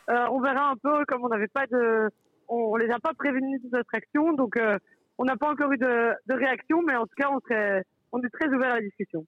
[0.10, 2.10] Euh, on verra un peu comme on n'avait pas de,
[2.48, 4.78] on, on les a pas prévenus de notre action, donc euh,
[5.18, 8.20] on n'a pas encore eu de, de réaction, mais en tout cas, on serait, on
[8.20, 9.26] est très ouvert à la discussion.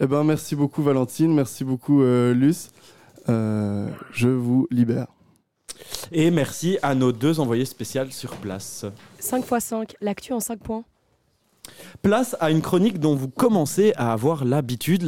[0.00, 2.72] Eh ben, merci beaucoup Valentine, merci beaucoup euh, Luce.
[3.28, 5.06] Euh, je vous libère.
[6.12, 8.84] Et merci à nos deux envoyés spéciaux sur place.
[9.18, 10.84] 5 x 5, l'actu en 5 points.
[12.02, 15.02] Place à une chronique dont vous commencez à avoir l'habitude,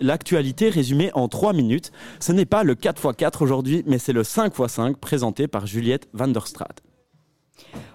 [0.00, 1.92] l'actualité résumée en 3 minutes.
[2.20, 6.46] Ce n'est pas le 4x4 aujourd'hui, mais c'est le 5x5 présenté par Juliette van der
[6.46, 6.74] Straat.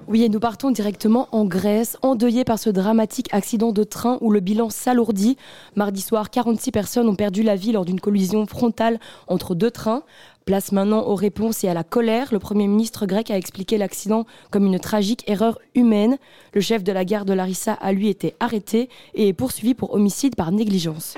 [0.08, 4.32] Oui, et nous partons directement en Grèce, endeuillés par ce dramatique accident de train où
[4.32, 5.38] le bilan s'alourdit.
[5.76, 10.04] Mardi soir, 46 personnes ont perdu la vie lors d'une collision frontale entre deux trains.
[10.50, 12.30] Place maintenant aux réponses et à la colère.
[12.32, 16.18] Le Premier ministre grec a expliqué l'accident comme une tragique erreur humaine.
[16.56, 19.94] Le chef de la gare de Larissa a lui été arrêté et est poursuivi pour
[19.94, 21.14] homicide par négligence.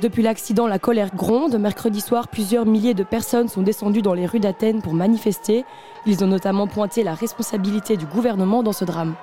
[0.00, 1.58] Depuis l'accident, la colère gronde.
[1.58, 5.66] Mercredi soir, plusieurs milliers de personnes sont descendues dans les rues d'Athènes pour manifester.
[6.06, 9.14] Ils ont notamment pointé la responsabilité du gouvernement dans ce drame.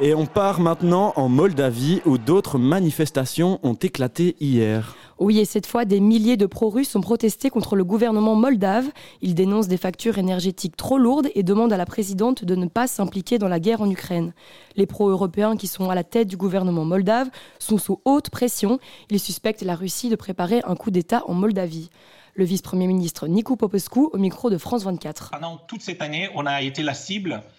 [0.00, 4.96] Et on part maintenant en Moldavie où d'autres manifestations ont éclaté hier.
[5.18, 8.86] Oui, et cette fois, des milliers de pro-russes ont protesté contre le gouvernement moldave.
[9.22, 12.86] Ils dénoncent des factures énergétiques trop lourdes et demandent à la présidente de ne pas
[12.86, 14.34] s'impliquer dans la guerre en Ukraine.
[14.76, 18.78] Les pro-européens qui sont à la tête du gouvernement moldave sont sous haute pression.
[19.10, 21.90] Ils suspectent la Russie de préparer un coup d'État en Moldavie.
[22.34, 25.30] Le vice-premier ministre Nicu Popescu au micro de France 24.
[25.32, 27.57] Pendant toute cette année, on a été la cible euh,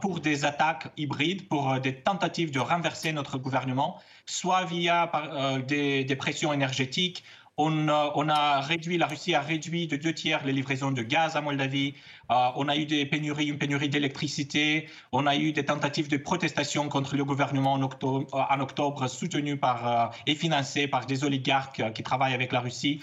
[0.00, 5.60] pour des attaques hybrides, pour euh, des tentatives de renverser notre gouvernement, soit via euh,
[5.60, 7.24] des, pressions énergétiques.
[7.56, 11.40] On, a réduit, la Russie a réduit de deux tiers les livraisons de gaz à
[11.40, 11.94] Moldavie.
[12.28, 14.88] on a eu des pénuries, une pénurie d'électricité.
[15.12, 19.56] On a eu des tentatives de protestation contre le gouvernement en octobre, en octobre soutenues
[19.56, 23.00] par, et financées par des oligarques qui travaillent avec la Russie.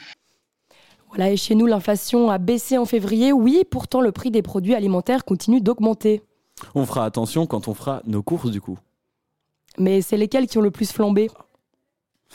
[1.08, 3.32] Voilà, et chez nous, l'inflation a baissé en février.
[3.32, 6.24] Oui, pourtant, le prix des produits alimentaires continue d'augmenter.
[6.76, 8.78] On fera attention quand on fera nos courses du coup.
[9.78, 11.30] Mais c'est lesquels qui ont le plus flambé?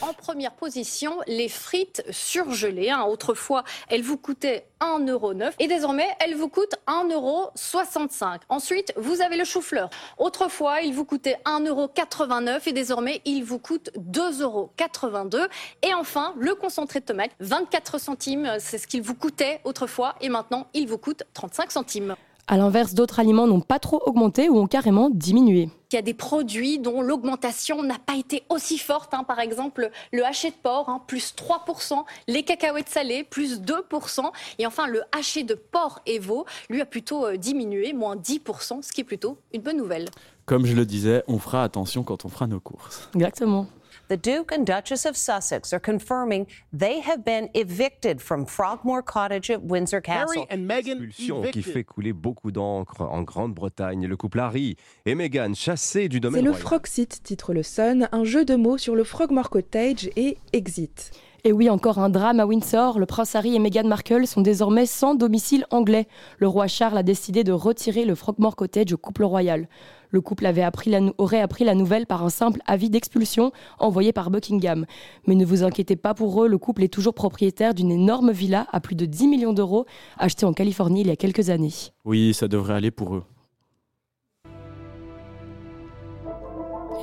[0.02, 2.90] En première position, les frites surgelées.
[2.90, 3.04] Hein.
[3.04, 8.40] Autrefois, elles vous coûtaient 1,9€ et désormais, elles vous coûtent 1,65€.
[8.50, 9.88] Ensuite, vous avez le chou-fleur.
[10.18, 15.48] Autrefois, il vous coûtait 1,89€ et désormais, il vous coûte 2,82€.
[15.82, 20.28] Et enfin, le concentré de tomate, 24 centimes, c'est ce qu'il vous coûtait autrefois et
[20.28, 22.16] maintenant, il vous coûte 35 centimes.
[22.48, 25.68] À l'inverse, d'autres aliments n'ont pas trop augmenté ou ont carrément diminué.
[25.90, 29.14] Il y a des produits dont l'augmentation n'a pas été aussi forte.
[29.14, 29.24] Hein.
[29.24, 34.30] Par exemple, le haché de porc, hein, plus 3%, les cacahuètes salées, plus 2%.
[34.60, 38.80] Et enfin, le haché de porc et veau, lui, a plutôt euh, diminué, moins 10%,
[38.82, 40.08] ce qui est plutôt une bonne nouvelle.
[40.44, 43.08] Comme je le disais, on fera attention quand on fera nos courses.
[43.16, 43.66] Exactement.
[44.08, 49.50] The Duke and Duchess of Sussex are confirming they have been evicted from Frogmore Cottage
[49.50, 50.42] at Windsor Castle.
[50.42, 54.06] Harry and Meghan Expulsion qui fait couler beaucoup d'encre en Grande-Bretagne.
[54.06, 56.52] Le couple Harry et Meghan chassés du domaine C'est le.
[56.52, 61.10] Frogsit, titre le Sun, un jeu de mots sur le Frogmore Cottage et Exit.
[61.42, 62.98] Et oui, encore un drame à Windsor.
[62.98, 66.08] Le prince Harry et Meghan Markle sont désormais sans domicile anglais.
[66.38, 69.68] Le roi Charles a décidé de retirer le Frogmore Cottage au couple royal.
[70.10, 74.30] Le couple avait appris aurait appris la nouvelle par un simple avis d'expulsion envoyé par
[74.30, 74.86] Buckingham.
[75.26, 78.66] Mais ne vous inquiétez pas pour eux, le couple est toujours propriétaire d'une énorme villa
[78.72, 79.86] à plus de 10 millions d'euros
[80.18, 81.72] achetée en Californie il y a quelques années.
[82.04, 83.24] Oui, ça devrait aller pour eux.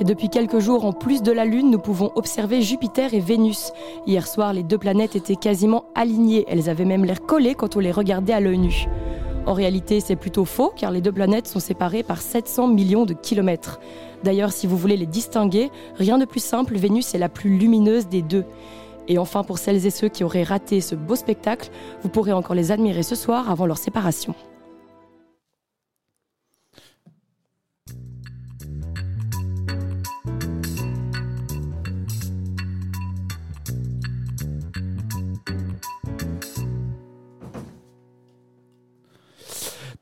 [0.00, 3.70] Et depuis quelques jours, en plus de la Lune, nous pouvons observer Jupiter et Vénus.
[4.08, 6.44] Hier soir, les deux planètes étaient quasiment alignées.
[6.48, 8.86] Elles avaient même l'air collées quand on les regardait à l'œil nu.
[9.46, 13.12] En réalité, c'est plutôt faux car les deux planètes sont séparées par 700 millions de
[13.12, 13.78] kilomètres.
[14.22, 18.08] D'ailleurs, si vous voulez les distinguer, rien de plus simple, Vénus est la plus lumineuse
[18.08, 18.44] des deux.
[19.06, 21.68] Et enfin, pour celles et ceux qui auraient raté ce beau spectacle,
[22.02, 24.34] vous pourrez encore les admirer ce soir avant leur séparation.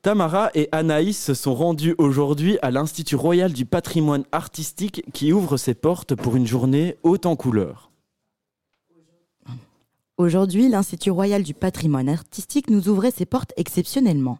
[0.02, 5.56] Tamara et Anaïs se sont rendus aujourd'hui à l'Institut royal du patrimoine artistique qui ouvre
[5.56, 7.92] ses portes pour une journée haute en couleurs.
[10.16, 14.38] Aujourd'hui, l'Institut royal du patrimoine artistique nous ouvrait ses portes exceptionnellement.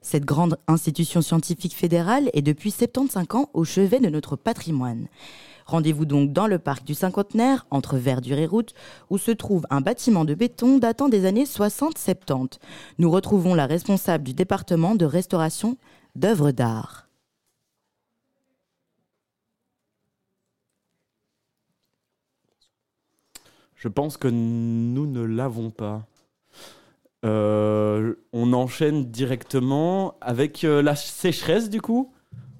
[0.00, 5.08] Cette grande institution scientifique fédérale est depuis 75 ans au chevet de notre patrimoine.
[5.66, 8.74] Rendez-vous donc dans le parc du Cinquantenaire, entre Verdure et Route,
[9.10, 12.58] où se trouve un bâtiment de béton datant des années 60-70.
[12.98, 15.76] Nous retrouvons la responsable du département de restauration
[16.14, 17.08] d'œuvres d'art.
[23.82, 26.06] Je pense que nous ne l'avons pas.
[27.24, 32.12] Euh, on enchaîne directement avec euh, la sécheresse du coup.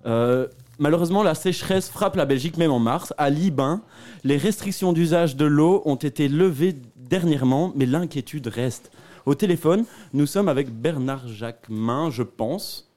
[0.05, 0.49] Euh,
[0.83, 3.15] Malheureusement, la sécheresse frappe la Belgique même en mars.
[3.17, 3.83] À Liban,
[4.25, 8.91] les restrictions d'usage de l'eau ont été levées dernièrement, mais l'inquiétude reste.
[9.25, 12.93] Au téléphone, nous sommes avec Bernard Jacquemin, je pense.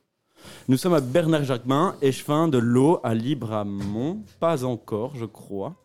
[0.67, 4.23] Nous sommes à Bernard Jacquemin, échevin de l'eau à Libramont.
[4.39, 5.75] Pas encore, je crois.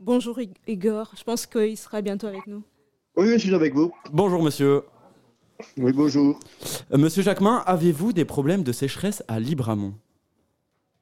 [0.00, 2.64] Bonjour Igor, je pense qu'il sera bientôt avec nous.
[3.16, 3.92] Oui, je suis avec vous.
[4.12, 4.82] Bonjour monsieur.
[5.76, 6.40] Oui, bonjour.
[6.92, 9.94] Euh, monsieur Jacquemin, avez-vous des problèmes de sécheresse à Libramont?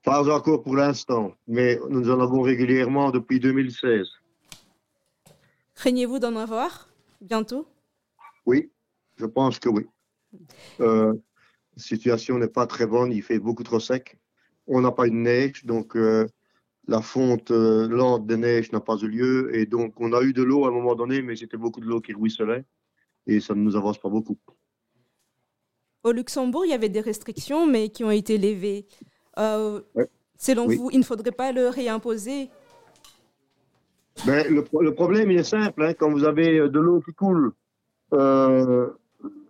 [0.06, 4.06] Pas encore pour l'instant, mais nous en avons régulièrement depuis 2016.
[5.74, 6.88] Craignez-vous d'en avoir
[7.20, 7.66] bientôt?
[8.46, 8.70] Oui,
[9.16, 9.84] je pense que oui.
[10.80, 11.12] Euh,
[11.76, 14.16] la situation n'est pas très bonne, il fait beaucoup trop sec.
[14.68, 16.28] On n'a pas de neige, donc euh,
[16.86, 19.56] la fonte euh, lente de neige n'a pas eu lieu.
[19.56, 21.86] Et donc on a eu de l'eau à un moment donné, mais c'était beaucoup de
[21.86, 22.64] l'eau qui ruisselait
[23.26, 24.38] et ça ne nous avance pas beaucoup.
[26.04, 28.86] Au Luxembourg, il y avait des restrictions, mais qui ont été levées.
[29.38, 29.80] Euh,
[30.36, 32.50] selon vous, il ne faudrait pas le réimposer?
[34.26, 35.82] Ben, le, problème, il est simple.
[35.82, 35.94] Hein.
[35.94, 37.52] quand vous avez euh, de l'eau qui coule,
[38.14, 38.88] euh,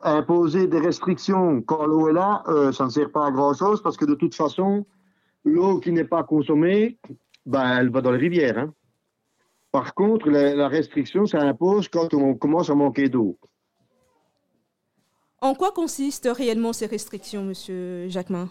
[0.02, 4.04] imposer des restrictions quand l'eau est là, ça ne sert pas à grand-chose parce que
[4.04, 4.86] de toute façon,
[5.44, 6.98] l'eau qui n'est pas consommée,
[7.44, 8.58] ben, elle va dans les rivières.
[8.58, 8.72] Hein.
[9.72, 13.36] Par contre, la, la, restriction, ça impose quand on commence à manquer d'eau.
[15.40, 18.48] En quoi consistent réellement ces restrictions, Monsieur Jacquemin?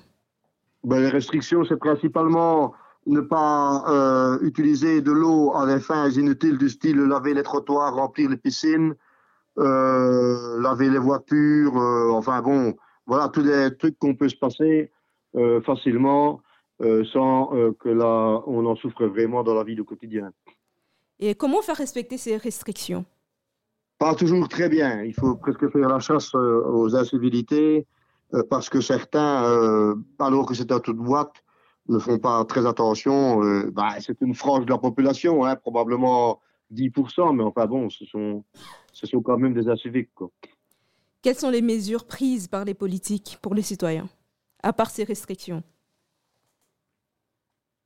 [0.85, 2.73] Ben, Les restrictions, c'est principalement
[3.07, 7.93] ne pas euh, utiliser de l'eau à des fins inutiles du style laver les trottoirs,
[7.93, 8.95] remplir les piscines,
[9.59, 14.91] euh, laver les voitures, euh, enfin bon, voilà, tous les trucs qu'on peut se passer
[15.65, 16.39] facilement
[17.11, 17.49] sans
[17.81, 20.31] que là, on en souffre vraiment dans la vie du quotidien.
[21.19, 23.03] Et comment faire respecter ces restrictions?
[23.99, 25.03] Pas toujours très bien.
[25.03, 27.85] Il faut presque faire la chasse aux incivilités,
[28.43, 31.43] parce que certains, euh, alors que c'est à toute boîte,
[31.87, 33.43] ne font pas très attention.
[33.43, 36.41] Euh, bah, c'est une frange de la population, hein, probablement
[36.73, 38.43] 10%, mais enfin bon, ce sont,
[38.91, 40.09] ce sont quand même des inciviques.
[41.21, 44.07] Quelles sont les mesures prises par les politiques pour les citoyens,
[44.63, 45.63] à part ces restrictions?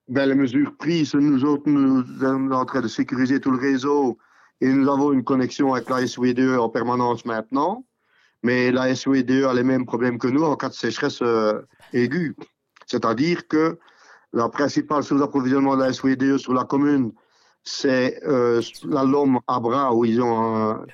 [0.07, 4.17] Ben, Les mesures prises, nous autres, nous sommes en train de sécuriser tout le réseau
[4.59, 7.85] et nous avons une connexion avec la SWDE en permanence maintenant.
[8.43, 11.61] Mais la SOEDE a les mêmes problèmes que nous en cas de sécheresse euh,
[11.93, 12.35] aiguë.
[12.85, 13.77] C'est-à-dire que
[14.33, 17.11] la principale source d'approvisionnement de la SOEDE sur la commune,
[17.63, 20.85] c'est euh, la Lome à bras où ils ont un,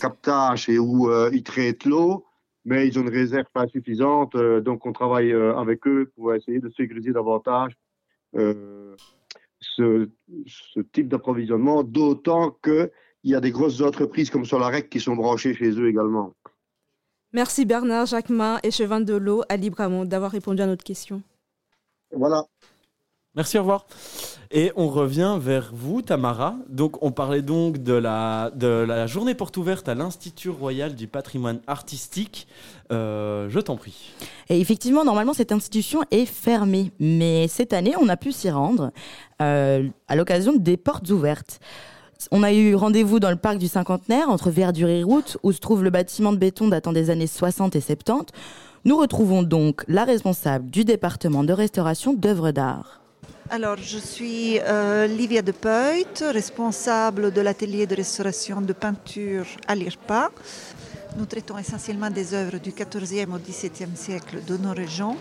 [0.00, 2.26] captage et où euh, ils traitent l'eau,
[2.64, 4.36] mais ils ont une réserve insuffisante.
[4.36, 7.72] donc on travaille avec eux pour essayer de sécuriser davantage
[9.60, 10.08] ce,
[10.46, 12.90] ce, type d'approvisionnement, d'autant qu'il
[13.24, 16.34] y a des grosses entreprises comme Solarec qui sont branchées chez eux également.
[17.32, 21.22] Merci Bernard Jacquemin, échevin de l'eau à Libramont, d'avoir répondu à notre question.
[22.10, 22.44] Voilà.
[23.34, 23.86] Merci, au revoir.
[24.50, 26.56] Et on revient vers vous, Tamara.
[26.68, 31.06] Donc, on parlait donc de la, de la journée porte ouverte à l'Institut royal du
[31.06, 32.48] patrimoine artistique.
[32.90, 34.14] Euh, je t'en prie.
[34.48, 36.90] Et effectivement, normalement, cette institution est fermée.
[36.98, 38.90] Mais cette année, on a pu s'y rendre
[39.42, 41.60] euh, à l'occasion des portes ouvertes.
[42.32, 45.60] On a eu rendez-vous dans le parc du Cinquantenaire, entre Verdure et Route, où se
[45.60, 48.32] trouve le bâtiment de béton datant des années 60 et 70.
[48.84, 53.00] Nous retrouvons donc la responsable du département de restauration d'œuvres d'art.
[53.50, 59.76] Alors, je suis euh, Livia de Peut, responsable de l'atelier de restauration de peinture à
[59.76, 60.32] l'IRPA.
[61.16, 65.16] Nous traitons essentiellement des œuvres du XIVe au XVIIe siècle de nos régions.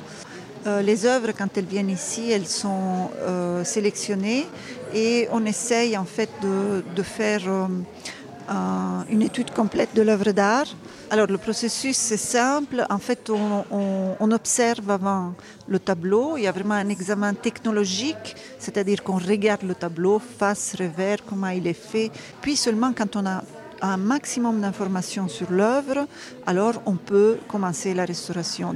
[0.67, 4.45] Euh, les œuvres, quand elles viennent ici, elles sont euh, sélectionnées
[4.93, 7.41] et on essaye en fait de, faire
[9.09, 10.67] une étude complète de l'œuvre d'art
[11.09, 12.85] alors le processus c'est simple.
[12.89, 15.33] En fait, on, observe avant
[15.67, 16.35] le tableau.
[16.35, 21.47] Il y a vraiment un examen technologique, c'est-à-dire qu'on regarde le tableau face, revers, comment
[21.47, 22.11] il est fait.
[22.41, 23.41] Puis seulement quand on a
[23.81, 26.07] un maximum d'informations sur l'œuvre,
[26.45, 28.75] alors on peut commencer la restauration.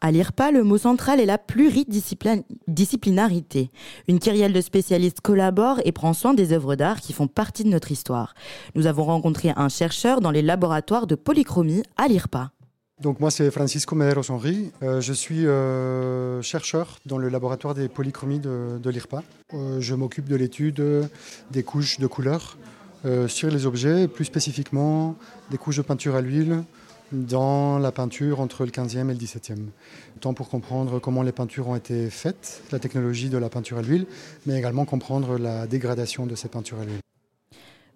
[0.00, 3.70] À l'IRPA, le mot central est la pluridisciplinarité.
[4.08, 7.68] Une kyrielle de spécialistes collabore et prend soin des œuvres d'art qui font partie de
[7.68, 8.34] notre histoire.
[8.74, 12.50] Nous avons rencontré un chercheur dans les laboratoires de polychromie à l'IRPA.
[13.02, 17.88] Donc moi c'est Francisco Mederos Henry, euh, je suis euh, chercheur dans le laboratoire des
[17.88, 19.22] polychromies de, l'IRPA.
[19.52, 20.82] Euh, je m'occupe de l'étude
[21.50, 22.56] des couches de couleurs
[23.28, 25.14] sur les objets, plus spécifiquement
[25.52, 26.64] des couches de peinture à l'huile,
[27.12, 29.66] dans la peinture entre le 15e et le 17e.
[30.20, 33.82] Tant pour comprendre comment les peintures ont été faites, la technologie de la peinture à
[33.82, 34.06] l'huile,
[34.46, 37.00] mais également comprendre la dégradation de ces peintures à l'huile.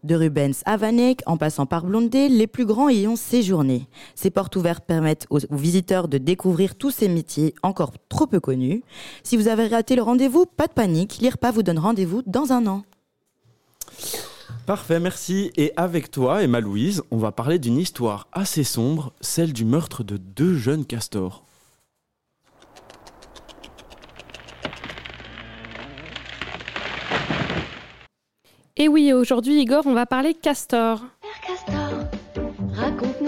[0.02, 3.86] De Rubens à Vanek, en passant par Blondet, les plus grands y ont séjourné.
[4.14, 8.82] Ces portes ouvertes permettent aux visiteurs de découvrir tous ces métiers encore trop peu connus.
[9.24, 12.66] Si vous avez raté le rendez-vous, pas de panique, l'IRPA vous donne rendez-vous dans un
[12.66, 12.82] an.
[14.66, 15.50] Parfait, merci.
[15.56, 20.04] Et avec toi, Emma Louise, on va parler d'une histoire assez sombre, celle du meurtre
[20.04, 21.44] de deux jeunes castors.
[28.76, 31.02] Et oui, aujourd'hui, Igor, on va parler castor.
[31.20, 31.90] Père Castor,
[32.72, 33.19] raconte-nous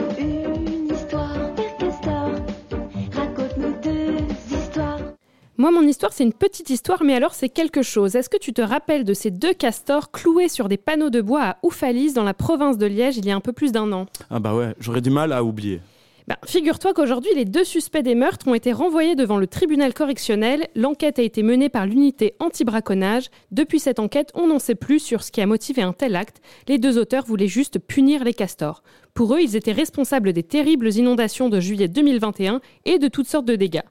[5.62, 8.16] Moi, mon histoire, c'est une petite histoire, mais alors c'est quelque chose.
[8.16, 11.42] Est-ce que tu te rappelles de ces deux castors cloués sur des panneaux de bois
[11.44, 14.06] à Oufalise, dans la province de Liège, il y a un peu plus d'un an?
[14.28, 15.80] Ah bah ouais, j'aurais du mal à oublier.
[16.26, 20.66] Ben, figure-toi qu'aujourd'hui, les deux suspects des meurtres ont été renvoyés devant le tribunal correctionnel.
[20.74, 23.28] L'enquête a été menée par l'unité anti-braconnage.
[23.52, 26.42] Depuis cette enquête, on n'en sait plus sur ce qui a motivé un tel acte.
[26.66, 28.82] Les deux auteurs voulaient juste punir les castors.
[29.14, 33.46] Pour eux, ils étaient responsables des terribles inondations de juillet 2021 et de toutes sortes
[33.46, 33.82] de dégâts.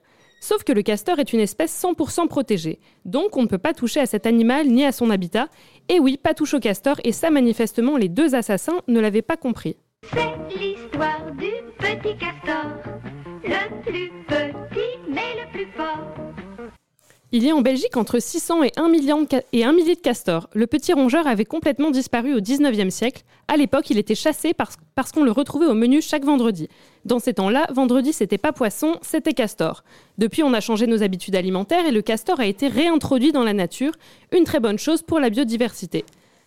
[0.43, 3.99] Sauf que le castor est une espèce 100% protégée, donc on ne peut pas toucher
[3.99, 5.49] à cet animal ni à son habitat.
[5.87, 9.37] Et oui, pas touche au castor, et ça manifestement les deux assassins ne l'avaient pas
[9.37, 9.77] compris.
[10.11, 12.71] C'est l'histoire du petit castor,
[13.43, 16.40] le plus petit mais le plus fort.
[17.33, 20.01] Il y a en Belgique entre 600 et 1, million de et 1 millier de
[20.01, 20.49] castors.
[20.53, 23.23] Le petit rongeur avait complètement disparu au 19e siècle.
[23.47, 26.67] À l'époque, il était chassé parce, parce qu'on le retrouvait au menu chaque vendredi.
[27.05, 29.85] Dans ces temps-là, vendredi, c'était pas poisson, c'était castor.
[30.17, 33.53] Depuis, on a changé nos habitudes alimentaires et le castor a été réintroduit dans la
[33.53, 33.93] nature,
[34.33, 36.03] une très bonne chose pour la biodiversité.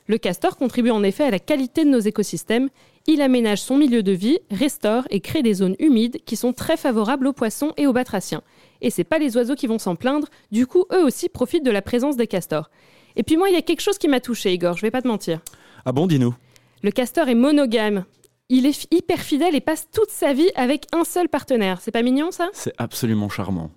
[0.07, 2.69] Le castor contribue en effet à la qualité de nos écosystèmes.
[3.07, 6.77] Il aménage son milieu de vie, restaure et crée des zones humides qui sont très
[6.77, 8.43] favorables aux poissons et aux batraciens
[8.85, 11.71] et c'est pas les oiseaux qui vont s'en plaindre, du coup eux aussi profitent de
[11.71, 12.71] la présence des castors.
[13.17, 15.01] Et puis moi, il y a quelque chose qui m'a touché, Igor, je vais pas
[15.01, 15.41] te mentir.
[15.87, 16.35] Ah bon, dis-nous.
[16.83, 18.05] Le castor est monogame.
[18.51, 21.81] Il est hyper fidèle et passe toute sa vie avec un seul partenaire.
[21.81, 22.51] C'est pas mignon ça?
[22.53, 23.71] C'est absolument charmant.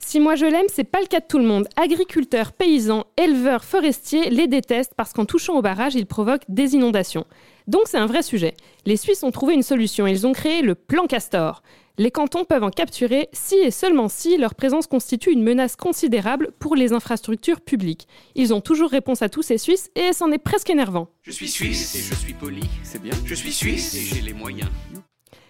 [0.00, 1.68] Si moi je l'aime, c'est pas le cas de tout le monde.
[1.76, 7.26] Agriculteurs, paysans, éleveurs, forestiers les détestent parce qu'en touchant au barrage, ils provoquent des inondations.
[7.66, 8.54] Donc c'est un vrai sujet.
[8.84, 10.06] Les Suisses ont trouvé une solution.
[10.06, 11.62] Ils ont créé le plan Castor.
[11.98, 16.50] Les cantons peuvent en capturer si et seulement si leur présence constitue une menace considérable
[16.58, 18.06] pour les infrastructures publiques.
[18.34, 21.08] Ils ont toujours réponse à tous ces Suisses et c'en est presque énervant.
[21.22, 23.14] Je suis suisse et je suis poli, c'est bien.
[23.24, 24.68] Je suis suisse et j'ai les moyens.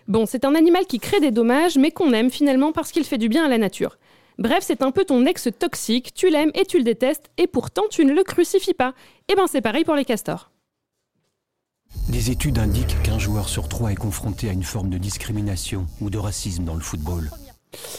[0.06, 3.18] Bon, c'est un animal qui crée des dommages, mais qu'on aime finalement parce qu'il fait
[3.18, 3.98] du bien à la nature.
[4.38, 7.84] Bref, c'est un peu ton ex toxique, tu l'aimes et tu le détestes, et pourtant
[7.90, 8.94] tu ne le crucifies pas.
[9.28, 10.52] Et eh ben c'est pareil pour les castors.
[12.08, 16.08] Des études indiquent qu'un joueur sur trois est confronté à une forme de discrimination ou
[16.08, 17.30] de racisme dans le football.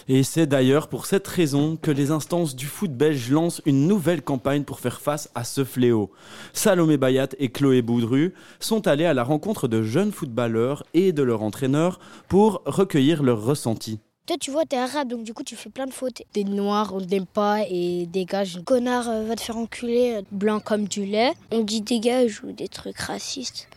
[0.08, 4.22] Et c'est d'ailleurs pour cette raison que les instances du foot belge lancent une nouvelle
[4.22, 6.10] campagne pour faire face à ce fléau.
[6.54, 11.22] Salomé Bayat et Chloé Boudru sont allés à la rencontre de jeunes footballeurs et de
[11.22, 14.00] leurs entraîneurs pour recueillir leurs ressentis.
[14.26, 16.22] Toi, tu vois, t'es arabe, donc du coup, tu fais plein de fautes.
[16.34, 18.60] T'es noir, on t'aime pas et dégage.
[18.66, 21.32] Connard, euh, va te faire enculer, euh, blanc comme du lait.
[21.52, 23.70] On dit dégage ou des trucs racistes.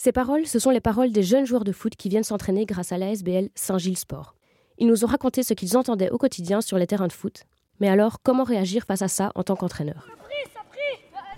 [0.00, 2.92] Ces paroles, ce sont les paroles des jeunes joueurs de foot qui viennent s'entraîner grâce
[2.92, 4.36] à l'ASBL Saint-Gilles Sport.
[4.78, 7.42] Ils nous ont raconté ce qu'ils entendaient au quotidien sur les terrains de foot.
[7.80, 10.06] Mais alors, comment réagir face à ça en tant qu'entraîneur?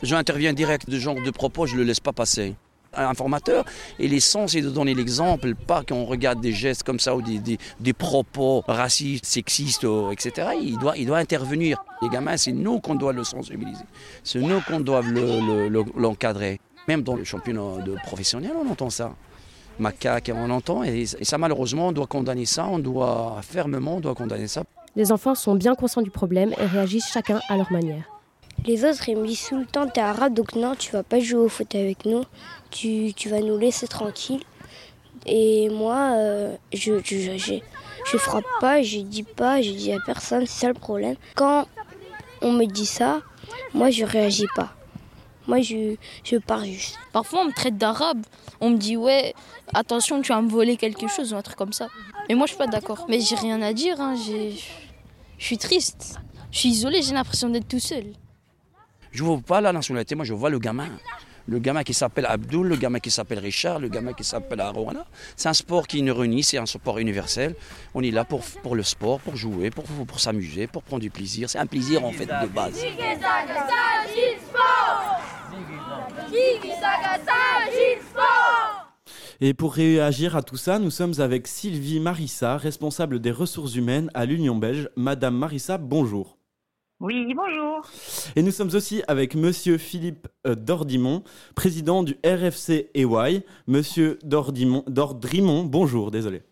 [0.03, 2.55] J'interviens direct de genre de propos, je ne le laisse pas passer
[2.93, 3.65] un formateur,
[3.99, 7.93] il est censé de donner l'exemple, pas qu'on regarde des gestes comme ça ou des,
[7.93, 10.49] propos racistes, sexistes, etc.
[10.61, 11.83] Il doit, il doit intervenir.
[12.03, 13.85] Les gamins, c'est nous qu'on doit le sensibiliser.
[14.25, 15.03] C'est nous qu'on doit
[15.97, 16.61] l'encadrer.
[16.91, 19.15] Même dans le championnat de professionnel, on entend ça.
[19.79, 24.01] Macaque, on entend, et, et ça malheureusement, on doit condamner ça, on doit fermement, on
[24.01, 24.65] doit condamner ça.
[24.97, 28.03] Les enfants sont bien conscients du problème et réagissent chacun à leur manière.
[28.67, 31.21] Les autres, ils me disent tout le temps, t'es arabe, donc non, tu vas pas
[31.21, 32.25] jouer au foot avec nous,
[32.73, 34.43] tu, tu vas nous laisser tranquille.
[35.27, 37.55] Et moi, euh, je, je, je,
[38.05, 41.15] je, frappe pas, je dis pas, je dis à personne, c'est ça le problème.
[41.37, 41.69] Quand
[42.43, 43.21] on me dit ça,
[43.75, 44.75] moi je réagis pas.
[45.51, 46.97] Moi je, je pars juste.
[47.13, 48.23] Parfois on me traite d'arabe,
[48.61, 49.35] on me dit ouais,
[49.75, 51.89] attention, tu vas me voler quelque chose ou un truc comme ça.
[52.29, 53.07] Et moi je suis pas d'accord.
[53.09, 54.15] Mais j'ai rien à dire, hein.
[54.17, 56.21] je suis triste.
[56.53, 58.05] Je suis isolé, j'ai l'impression d'être tout seul.
[59.11, 60.89] Je ne vois pas la nationalité, moi je vois le gamin.
[61.49, 65.05] Le gamin qui s'appelle Abdul, le gamin qui s'appelle Richard, le gamin qui s'appelle Arwana.
[65.35, 67.57] C'est un sport qui nous réunit, c'est un sport universel.
[67.93, 71.11] On est là pour, pour le sport, pour jouer, pour, pour s'amuser, pour prendre du
[71.11, 71.51] plaisir.
[71.51, 72.85] C'est un plaisir en fait de base.
[79.43, 84.11] Et pour réagir à tout ça, nous sommes avec Sylvie Marissa, responsable des ressources humaines
[84.13, 84.91] à l'Union belge.
[84.97, 86.37] Madame Marissa, bonjour.
[87.01, 87.81] Oui, bonjour.
[88.37, 91.25] Et nous sommes aussi avec Monsieur Philippe euh, Dordimont,
[91.57, 93.43] président du RFC EY.
[93.67, 96.43] Monsieur Dordimont, Dordrimont, bonjour, désolé.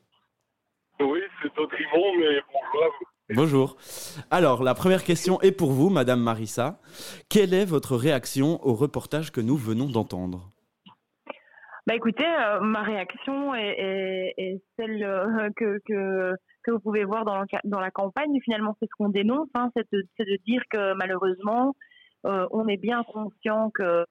[1.00, 3.07] Oui, c'est Dordrimont, mais bonjour à vous.
[3.34, 3.76] Bonjour.
[4.30, 6.80] Alors, la première question est pour vous, Madame Marissa.
[7.28, 10.50] Quelle est votre réaction au reportage que nous venons d'entendre?
[11.86, 17.44] Bah écoutez, euh, ma réaction est, celle euh, que, que, que, vous pouvez voir dans,
[17.64, 18.38] dans la campagne.
[18.42, 21.74] Finalement, c'est ce qu'on dénonce, hein, c'est de, de, dire que malheureusement,
[22.26, 24.06] euh, on est bien conscient que.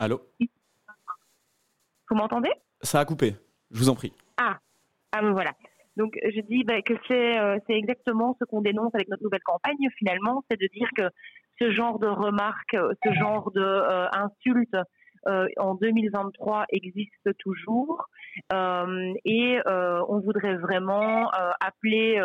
[0.00, 0.20] Allô?
[2.10, 2.50] Vous m'entendez?
[2.80, 3.36] Ça a coupé.
[3.70, 4.12] Je vous en prie.
[4.36, 4.58] Ah,
[5.12, 5.52] ah ben voilà.
[5.96, 7.34] Donc je dis bah, que c'est
[7.66, 9.76] c'est exactement ce qu'on dénonce avec notre nouvelle campagne.
[9.98, 11.04] Finalement, c'est de dire que
[11.62, 14.76] ce genre de remarques, ce genre de euh, insultes
[15.28, 18.06] euh, en 2023 existe toujours
[18.52, 21.30] euh, et on voudrait vraiment
[21.60, 22.20] appeler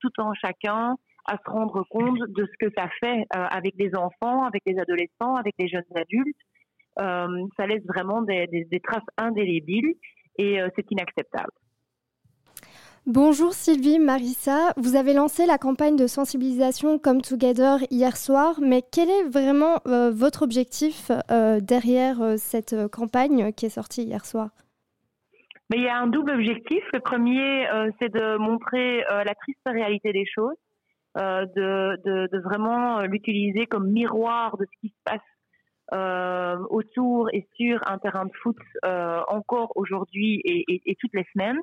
[0.00, 0.96] tout un chacun
[1.26, 5.36] à se rendre compte de ce que ça fait avec des enfants, avec des adolescents,
[5.36, 6.36] avec des jeunes adultes.
[6.98, 9.94] ça laisse vraiment des, des traces indélébiles
[10.36, 11.52] et c'est inacceptable.
[13.06, 14.72] Bonjour Sylvie, Marissa.
[14.78, 19.76] Vous avez lancé la campagne de sensibilisation Come Together hier soir, mais quel est vraiment
[19.86, 24.48] euh, votre objectif euh, derrière euh, cette campagne qui est sortie hier soir?
[25.68, 26.82] Mais Il y a un double objectif.
[26.94, 27.66] Le premier,
[27.98, 30.56] c'est de montrer la triste réalité des choses,
[31.14, 38.24] de, vraiment l'utiliser comme miroir de ce qui se passe autour et sur un terrain
[38.24, 38.56] de foot
[39.28, 41.60] encore aujourd'hui et, toutes les semaines.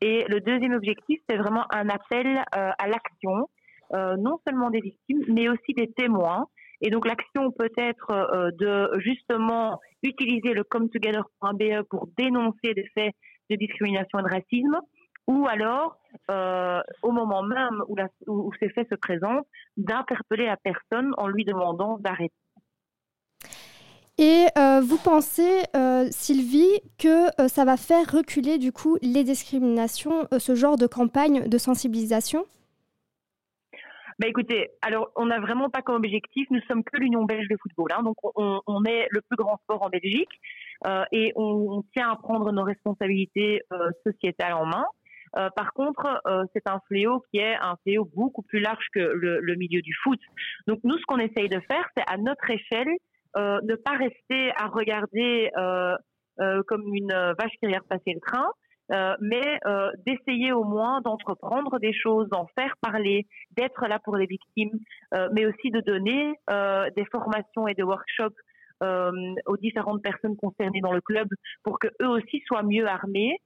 [0.00, 3.48] Et le deuxième objectif, c'est vraiment un appel euh, à l'action,
[3.94, 6.46] euh, non seulement des victimes, mais aussi des témoins.
[6.80, 13.14] Et donc l'action peut être euh, de justement utiliser le cometogether.be pour dénoncer des faits
[13.50, 14.78] de discrimination et de racisme,
[15.26, 15.98] ou alors,
[16.30, 21.28] euh, au moment même où, la, où, ces faits se présentent, d'interpeller la personne en
[21.28, 22.32] lui demandant d'arrêter.
[24.18, 29.22] Et euh, vous pensez, euh, Sylvie, que euh, ça va faire reculer du coup les
[29.22, 32.44] discriminations, ce genre de campagne de sensibilisation?
[34.18, 37.56] Bah écoutez, alors on n'a vraiment pas comme objectif, nous sommes que l'Union belge de
[37.62, 40.40] football, hein, donc on, est le plus grand sport en Belgique
[41.12, 43.62] et on, tient à prendre nos responsabilités
[44.04, 44.86] sociétales en main.
[45.54, 46.20] par contre,
[46.52, 50.18] c'est un fléau qui est un fléau beaucoup plus large que le milieu du foot.
[50.66, 52.88] Donc nous, ce qu'on essaye de faire, c'est à notre échelle
[53.36, 55.94] euh, ne pas rester à regarder euh,
[56.40, 58.46] euh, comme une vache qui regarde passer le train,
[59.20, 59.60] mais
[60.06, 64.78] d'essayer au moins d'entreprendre des choses, d'en faire parler, d'être là pour les victimes,
[65.32, 66.32] mais aussi de donner
[66.96, 68.40] des formations et des workshops
[68.80, 71.28] aux différentes personnes concernées dans le club
[71.64, 73.36] pour que eux aussi soient mieux armés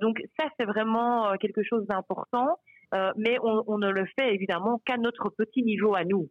[0.00, 2.56] donc ça, c'est vraiment quelque chose d'important,
[3.16, 6.28] mais on, on, ne le fait évidemment qu'à notre petit niveau à nous.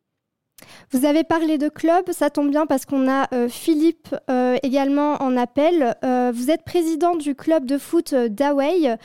[0.91, 4.15] Vous avez parlé de club, ça tombe bien parce qu'on a Philippe
[4.63, 5.95] également en appel.
[6.01, 8.97] vous êtes président du club de foot d'Away.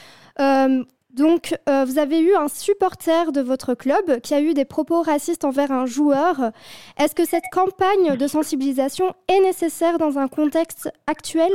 [1.14, 5.00] Donc, euh, vous avez eu un supporter de votre club qui a eu des propos
[5.00, 6.50] racistes envers un joueur.
[6.98, 11.52] Est-ce que cette campagne de sensibilisation est nécessaire dans un contexte actuel?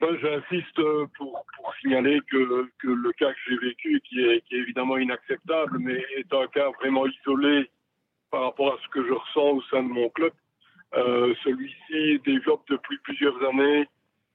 [0.00, 1.44] J'insiste euh, pour,
[1.82, 6.70] signaler que, le cas que j'ai vécu, qui est, évidemment inacceptable, mais est un cas
[6.80, 7.70] vraiment isolé
[8.30, 10.32] par rapport à ce que je ressens au sein de mon club.
[10.94, 13.86] Euh, celui-ci développe depuis plusieurs années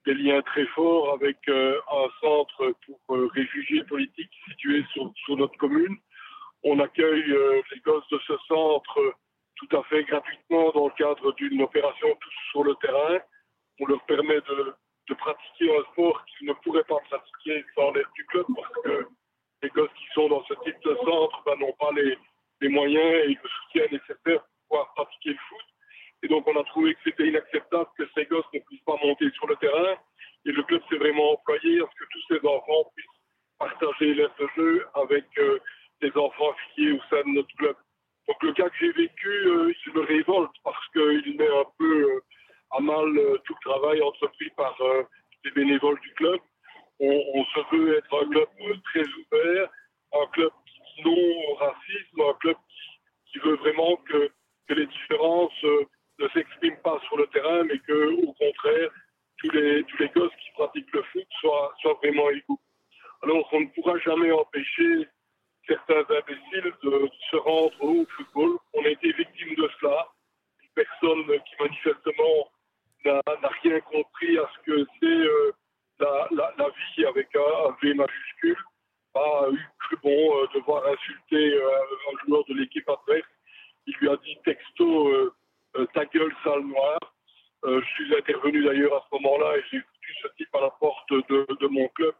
[0.06, 5.56] des liens très forts avec euh, un centre pour euh, réfugiés politiques situé sur, notre
[5.58, 5.96] commune.
[6.62, 7.34] On accueille
[7.72, 9.14] les gosses de ce centre
[9.56, 12.08] tout à fait gratuitement dans le cadre d'une opération
[12.50, 13.18] sur le terrain.
[13.80, 14.74] On leur permet de,
[15.08, 19.06] de pratiquer un sport qu'ils ne pourraient pas pratiquer sans l'aide du club parce que
[19.62, 22.16] les gosses qui sont dans ce type de centre ben, n'ont pas les,
[22.60, 25.66] les moyens et le soutien nécessaire pour pouvoir pratiquer le foot.
[26.22, 29.30] Et donc, on a trouvé que c'était inacceptable que ces gosses ne puissent pas monter
[29.32, 29.96] sur le terrain.
[30.44, 33.06] Et le club s'est vraiment employé à ce que tous ces enfants puissent
[33.58, 35.58] partager l'air de jeu avec euh,
[36.00, 37.76] des enfants affiliés au sein de notre club.
[38.28, 42.02] Donc, le cas que j'ai vécu, euh, il me révolte parce qu'il met un peu
[42.02, 42.20] euh,
[42.72, 43.12] à mal
[43.44, 44.76] tout le travail entrepris par
[45.44, 46.40] les bénévoles du club.
[46.98, 48.48] On, se veut être un club
[48.84, 49.68] très ouvert,
[50.12, 50.50] un club
[51.04, 52.56] non racisme, un club
[53.30, 54.30] qui, veut vraiment que,
[54.68, 55.62] les différences
[56.18, 58.90] ne s'exprime pas sur le terrain, mais que, au contraire,
[59.38, 62.60] tous les, tous les gosses qui pratiquent le foot soient, soient vraiment égaux.
[63.22, 65.08] Alors, on ne pourra jamais empêcher
[65.66, 68.58] certains imbéciles de se rendre au football.
[68.74, 70.08] On a été victime de cela.
[70.62, 72.50] Une personne qui manifestement
[73.04, 73.22] n'a
[73.62, 75.52] rien compris à ce que c'est euh,
[76.00, 76.28] la,
[76.58, 78.56] la, vie avec un V majuscule
[79.16, 81.70] a eu plus bon euh, de voir insulter euh,
[82.12, 83.28] un joueur de l'équipe adverse.
[83.86, 86.98] Il lui a dit texto euh, ta gueule sale noire.
[87.64, 90.70] Euh, je suis intervenu d'ailleurs à ce moment-là et j'ai foutu ce type à la
[90.70, 92.14] porte de, mon club.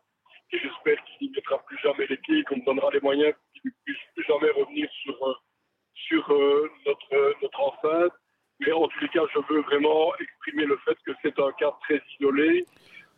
[0.53, 3.63] Et j'espère qu'il n'y mettra plus jamais les pieds, qu'on me donnera les moyens qu'il
[3.65, 5.43] ne puisse plus jamais revenir sur,
[5.95, 6.29] sur
[6.87, 8.13] notre, notre enceinte.
[8.61, 11.73] Mais en tous les cas, je veux vraiment exprimer le fait que c'est un cas
[11.83, 12.65] très isolé,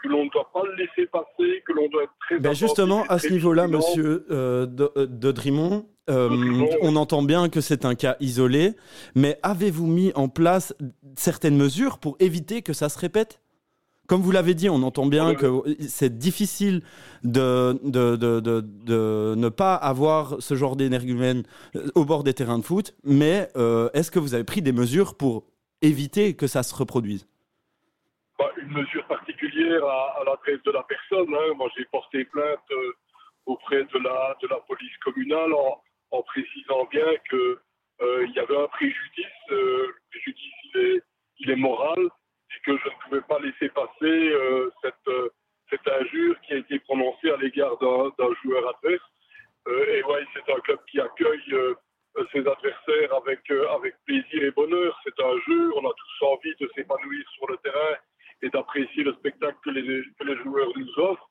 [0.03, 2.39] que l'on ne doit pas le laisser passer, que l'on doit être très...
[2.39, 7.85] Ben justement, à ce niveau-là, monsieur de, de Drimont, euh, on entend bien que c'est
[7.85, 8.75] un cas isolé,
[9.15, 10.75] mais avez-vous mis en place
[11.17, 13.41] certaines mesures pour éviter que ça se répète?
[14.07, 15.47] Comme vous l'avez dit, on entend bien que
[15.81, 16.81] c'est difficile
[17.25, 21.43] de, de, ne pas avoir ce genre d'énergumène
[21.77, 24.73] euh, au bord des terrains de foot, mais euh, est-ce que vous avez pris des
[24.73, 25.45] mesures pour
[25.83, 27.29] éviter que ça se reproduise?
[28.39, 29.28] Bah, Une mesure particulière
[29.77, 31.35] à, l'adresse de la personne.
[31.35, 31.55] Hein.
[31.57, 32.71] Moi, j'ai porté plainte
[33.49, 35.53] auprès de la, police communale
[36.11, 37.57] en, précisant bien qu'il
[38.03, 39.27] euh, y avait un préjudice.
[39.51, 41.03] Euh, le préjudice, il est,
[41.41, 45.33] il est, moral et que je ne pouvais pas laisser passer euh, cette,
[45.71, 49.03] cette, injure qui a été prononcée à l'égard d'un joueur adverse.
[49.67, 51.55] et ouais, c'est un club qui accueille
[52.33, 54.99] ses adversaires avec, avec plaisir et bonheur.
[55.05, 57.97] C'est un jeu, on a tous envie de s'épanouir sur le terrain
[58.49, 61.31] et d'apprécier le spectacle que les, joueurs nous offrent.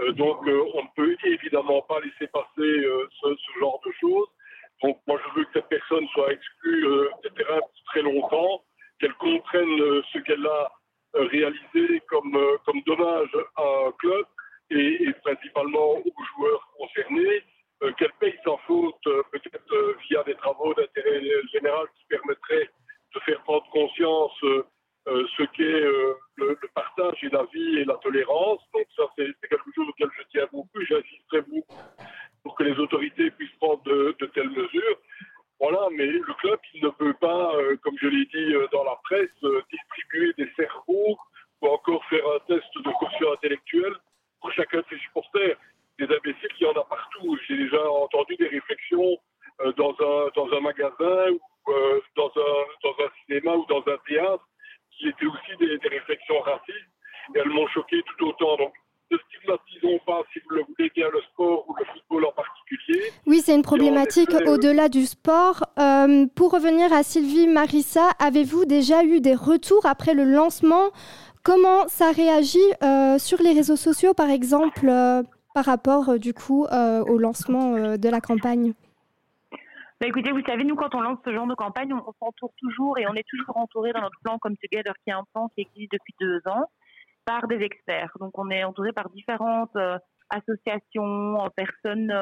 [0.00, 4.28] Euh, donc, euh, on ne peut évidemment pas laisser passer euh, ce, genre de choses.
[4.82, 6.86] Donc, moi, je veux que cette personne soit exclue
[7.24, 8.62] des terrains très longtemps,
[9.00, 10.70] qu'elle comprenne ce qu'elle a
[11.14, 14.24] réalisé comme, comme dommage à un club
[14.70, 17.42] et, principalement aux joueurs concernés,
[17.98, 22.70] qu'elle paye sa faute peut-être via des travaux d'intérêt général qui permettraient
[23.14, 24.40] de faire prendre conscience
[25.08, 28.60] euh, ce qu'est euh, le, partage et la vie et la tolérance.
[28.72, 30.80] Donc ça, c'est quelque chose auquel je tiens beaucoup.
[30.88, 31.76] J'insisterai beaucoup
[32.42, 34.98] pour que les autorités puissent prendre de, telles mesures.
[35.60, 38.96] Voilà, mais le club, il ne peut pas, euh, comme je l'ai dit dans la
[39.02, 39.30] presse,
[39.72, 41.18] distribuer des cerveaux
[41.60, 43.92] ou encore faire un test de quotient intellectuel
[44.40, 45.56] pour chacun de ses supporters.
[45.98, 47.36] Des imbéciles, il y en a partout.
[47.48, 49.18] J'ai déjà entendu des réflexions
[49.76, 51.40] dans, un, dans un magasin ou
[52.14, 54.44] dans, un, dans un cinéma ou dans un théâtre
[54.98, 56.92] qui étaient aussi des, réflexions racistes,
[57.34, 58.56] et elles m'ont choqué tout autant.
[58.56, 58.74] Donc,
[59.10, 63.10] ne stigmatisons pas, si vous le voulez bien, le sport ou le football en particulier.
[63.26, 65.62] Oui, c'est une problématique euh, au-delà du sport.
[65.78, 70.90] Euh, pour revenir à Sylvie Marissa, avez-vous déjà eu des retours après le lancement?
[71.44, 74.92] Comment ça réagit euh, sur les réseaux sociaux, par exemple,
[75.54, 78.74] par rapport du coup au lancement de la campagne?
[79.98, 82.98] Bah écoutez, vous savez, nous, quand on lance ce genre de campagne, on, s'entoure toujours
[82.98, 85.62] et on est toujours entouré dans notre plan comme Together, qui est un plan qui
[85.62, 86.66] existe depuis deux ans.
[87.24, 88.12] par des experts.
[88.20, 89.74] Donc on est entouré par différentes
[90.30, 92.12] associations, personnes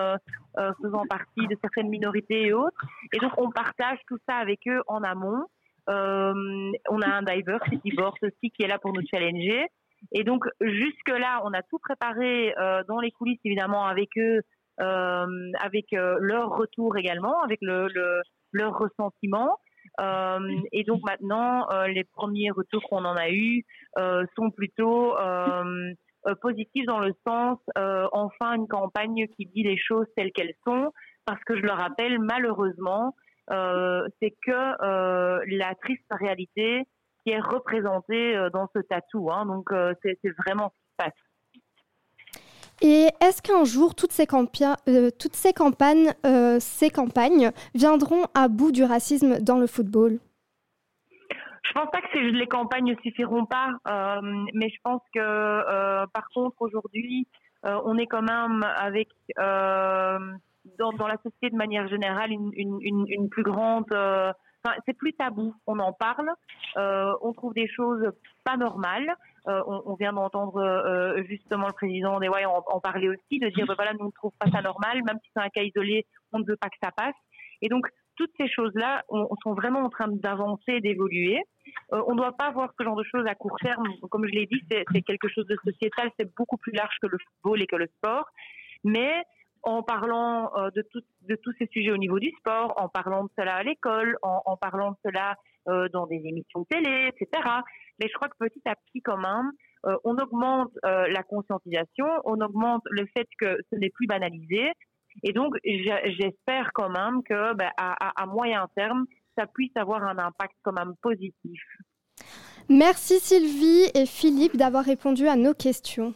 [0.56, 2.80] faisant partie de certaines minorités et autres.
[3.12, 5.44] Et donc on partage tout ça avec eux en amont.
[5.88, 9.66] on a un diver, City Board aussi, qui est là pour nous challenger.
[10.12, 12.54] Et donc jusque-là, on a tout préparé
[12.88, 14.40] dans les coulisses, évidemment, avec eux,
[14.78, 19.58] avec leur retour également, avec le, le leur ressentiment.
[20.00, 23.64] Euh, et donc maintenant, euh, les premiers retours qu'on en a eus
[23.98, 25.14] euh, sont plutôt
[26.40, 27.58] positifs dans le sens
[28.12, 30.92] enfin une campagne qui dit les choses telles qu'elles sont.
[31.24, 33.14] Parce que je le rappelle, malheureusement,
[33.48, 36.84] c'est que la triste réalité
[37.22, 39.30] qui est représentée dans ce tatou.
[39.30, 39.46] Hein.
[39.46, 39.70] donc
[40.02, 41.26] c'est vraiment ce qui se passe.
[42.82, 44.26] Et est-ce qu'un jour, toutes ces,
[44.88, 50.18] euh, toutes ces campagnes, euh, ces campagnes viendront à bout du racisme dans le football?
[51.68, 54.20] Je pense pas que les campagnes ne suffiront pas, euh,
[54.54, 57.26] mais je pense que par contre aujourd'hui,
[57.62, 63.28] on est quand même avec dans, dans, la société de manière générale une, une, une
[63.28, 63.86] plus grande
[64.86, 65.54] c'est plus tabou.
[65.66, 66.30] On en parle.
[66.76, 68.10] Euh, on trouve des choses
[68.44, 69.14] pas normales.
[69.48, 73.64] Euh, on, vient d'entendre euh, justement le président des en, en, parler aussi, de dire
[73.66, 76.04] ben voilà, nous on ne trouve pas ça normal, même si c'est un cas isolé,
[76.32, 77.14] on ne veut pas que ça passe.
[77.62, 77.86] Et donc
[78.16, 81.40] toutes ces choses-là on, sont vraiment en train d'avancer, d'évoluer.
[81.90, 83.86] on ne doit pas voir ce genre de choses à court terme.
[84.10, 87.18] Comme je l'ai dit, c'est quelque chose de sociétal, c'est beaucoup plus large que le
[87.18, 88.26] football et que le sport.
[88.84, 89.24] Mais
[89.66, 90.84] en parlant euh, de,
[91.22, 94.56] de tous ces sujets au niveau du sport, en parlant de cela à l'école, en,
[94.56, 95.34] parlant de cela
[95.68, 97.42] euh, dans des émissions télé, etc.
[97.98, 99.50] Mais je crois que petit à petit, quand même,
[99.86, 104.70] euh, on augmente la conscientisation, on augmente le fait que ce n'est plus banalisé.
[105.22, 109.04] Et donc, j'espère quand même que, ben, à, à, moyen terme,
[109.36, 111.60] ça puisse avoir un impact quand même positif.
[112.68, 116.14] Merci Sylvie et Philippe d'avoir répondu à nos questions.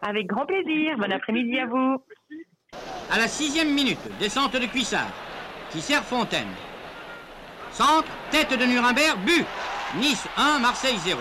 [0.00, 0.96] Avec grand plaisir.
[0.98, 2.02] Bon après-midi à vous.
[3.10, 5.12] À la sixième minute, descente de Cuissard,
[5.70, 6.48] qui sert Fontaine.
[7.72, 9.44] Centre, tête de Nuremberg, but.
[9.98, 11.20] Nice 1, Marseille 0.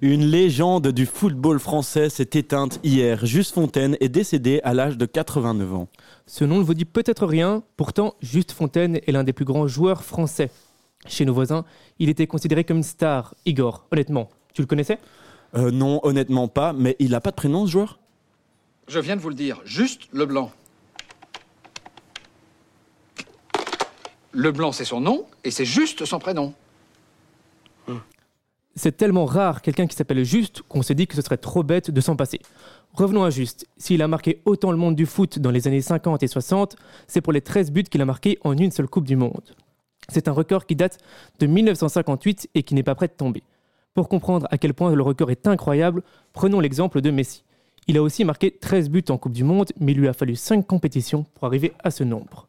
[0.00, 3.24] Une légende du football français s'est éteinte hier.
[3.24, 5.88] Juste Fontaine est décédé à l'âge de 89 ans.
[6.26, 9.68] Ce nom ne vous dit peut-être rien, pourtant Juste Fontaine est l'un des plus grands
[9.68, 10.50] joueurs français.
[11.06, 11.64] Chez nos voisins,
[12.00, 13.34] il était considéré comme une star.
[13.46, 14.98] Igor, honnêtement, tu le connaissais?
[15.54, 18.00] Euh, Non, honnêtement pas, mais il n'a pas de prénom ce joueur?
[18.88, 20.50] Je viens de vous le dire, juste Leblanc.
[24.32, 26.52] Leblanc, c'est son nom et c'est juste son prénom.
[28.78, 31.90] C'est tellement rare quelqu'un qui s'appelle Juste qu'on s'est dit que ce serait trop bête
[31.90, 32.38] de s'en passer.
[32.92, 33.66] Revenons à Juste.
[33.76, 36.76] S'il a marqué autant le monde du foot dans les années 50 et 60,
[37.08, 39.56] c'est pour les 13 buts qu'il a marqués en une seule Coupe du Monde.
[40.08, 40.98] C'est un record qui date
[41.40, 43.42] de 1958 et qui n'est pas prêt de tomber.
[43.94, 47.42] Pour comprendre à quel point le record est incroyable, prenons l'exemple de Messi.
[47.88, 50.36] Il a aussi marqué 13 buts en Coupe du Monde, mais il lui a fallu
[50.36, 52.46] 5 compétitions pour arriver à ce nombre.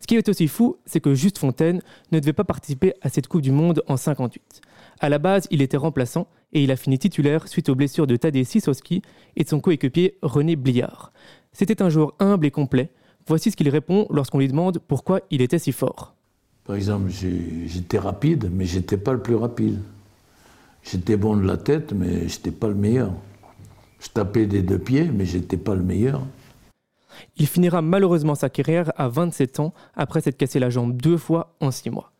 [0.00, 1.80] Ce qui est aussi fou, c'est que Juste Fontaine
[2.10, 4.62] ne devait pas participer à cette Coupe du Monde en 58.
[5.00, 8.16] À la base, il était remplaçant et il a fini titulaire suite aux blessures de
[8.16, 9.02] Tadej Sissowski
[9.36, 11.12] et de son coéquipier René Bliard.
[11.52, 12.90] C'était un joueur humble et complet.
[13.26, 16.14] Voici ce qu'il répond lorsqu'on lui demande pourquoi il était si fort.
[16.64, 19.78] Par exemple, j'étais rapide, mais j'étais pas le plus rapide.
[20.82, 23.12] J'étais bon de la tête, mais j'étais pas le meilleur.
[24.00, 26.22] Je tapais des deux pieds, mais j'étais pas le meilleur.
[27.36, 31.54] Il finira malheureusement sa carrière à 27 ans après s'être cassé la jambe deux fois
[31.60, 32.12] en six mois.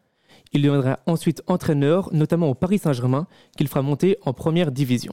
[0.52, 3.26] Il deviendra ensuite entraîneur, notamment au Paris Saint-Germain,
[3.56, 5.12] qu'il fera monter en première division.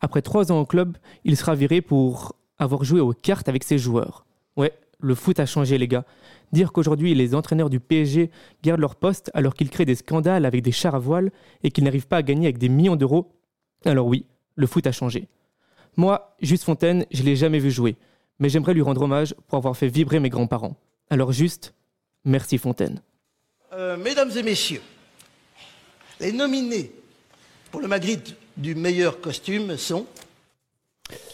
[0.00, 3.78] Après trois ans au club, il sera viré pour avoir joué aux cartes avec ses
[3.78, 4.26] joueurs.
[4.56, 6.04] Ouais, le foot a changé les gars.
[6.52, 8.30] Dire qu'aujourd'hui les entraîneurs du PSG
[8.62, 11.30] gardent leur poste alors qu'ils créent des scandales avec des chars à voile
[11.62, 13.32] et qu'ils n'arrivent pas à gagner avec des millions d'euros,
[13.84, 14.26] alors oui,
[14.56, 15.28] le foot a changé.
[15.96, 17.96] Moi, Juste Fontaine, je l'ai jamais vu jouer,
[18.38, 20.76] mais j'aimerais lui rendre hommage pour avoir fait vibrer mes grands-parents.
[21.08, 21.74] Alors juste,
[22.24, 23.02] merci Fontaine.
[23.72, 24.82] Euh, mesdames et messieurs,
[26.18, 26.90] les nominés
[27.70, 30.06] pour le Magritte du meilleur costume sont...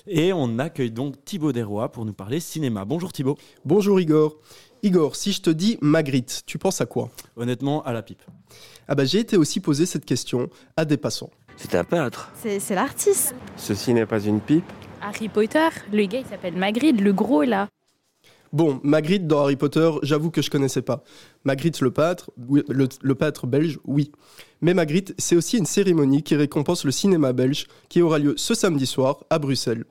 [0.06, 2.84] Et on accueille donc Thibaut Desrois pour nous parler cinéma.
[2.84, 3.38] Bonjour Thibaut.
[3.64, 4.36] Bonjour Igor.
[4.82, 7.10] Igor, si je te dis Magritte, tu penses à quoi?
[7.36, 8.22] Honnêtement, à la pipe.
[8.86, 11.30] Ah bah j'ai été aussi posé cette question à des passants.
[11.56, 12.30] C'est un peintre.
[12.36, 13.34] C'est l'artiste.
[13.56, 14.70] Ceci n'est pas une pipe.
[15.00, 17.68] Harry Potter, le gars il s'appelle Magritte, le gros est là.
[18.56, 21.04] Bon, Magritte dans Harry Potter, j'avoue que je connaissais pas.
[21.44, 24.12] Magritte le pâtre, le, le pâtre belge, oui.
[24.62, 28.54] Mais Magritte, c'est aussi une cérémonie qui récompense le cinéma belge qui aura lieu ce
[28.54, 29.84] samedi soir à Bruxelles.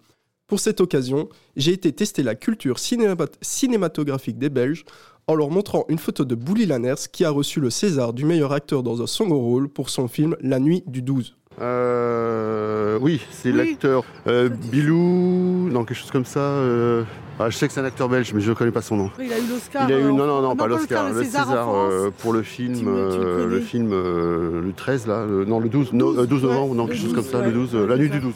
[0.47, 4.83] Pour cette occasion, j'ai été tester la culture cinématographique des Belges
[5.27, 8.51] en leur montrant une photo de Bouli Lanners qui a reçu le César du meilleur
[8.51, 11.35] acteur dans un second rôle pour son film La Nuit du 12.
[11.61, 16.39] Euh, oui, c'est l'acteur euh, Bilou, non, quelque chose comme ça.
[16.39, 17.03] euh,
[17.39, 19.11] ah, je sais que c'est un acteur belge, mais je ne connais pas son nom.
[19.19, 19.89] Il a eu l'Oscar.
[19.89, 22.75] Il a eu, euh, non, non, non, pas l'Oscar, le César, euh, pour le film,
[22.77, 26.17] Tu me- tu le euh, film euh, le 13, là, le- non, le 12, no-
[26.17, 28.33] euh, 12 novembre, non, quelque chose comme ça, le 12, euh, la nuit du 12.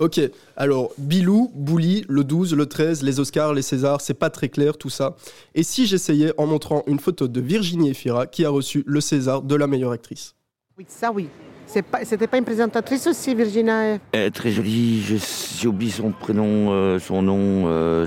[0.00, 0.20] Ok,
[0.56, 4.78] alors Bilou, Bouli, le 12, le 13, les Oscars, les Césars, c'est pas très clair
[4.78, 5.16] tout ça.
[5.56, 9.42] Et si j'essayais en montrant une photo de Virginie Efira qui a reçu le César
[9.42, 10.36] de la meilleure actrice?
[10.78, 11.28] Oui, ça oui.
[11.68, 16.98] C'était pas une présentatrice aussi, Virginia Elle est très jolie, j'ai oublié son prénom, euh,
[16.98, 18.06] son nom, euh,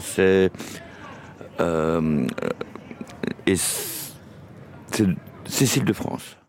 [1.60, 2.28] euh,
[3.56, 5.06] c'est
[5.46, 6.41] Cécile de France.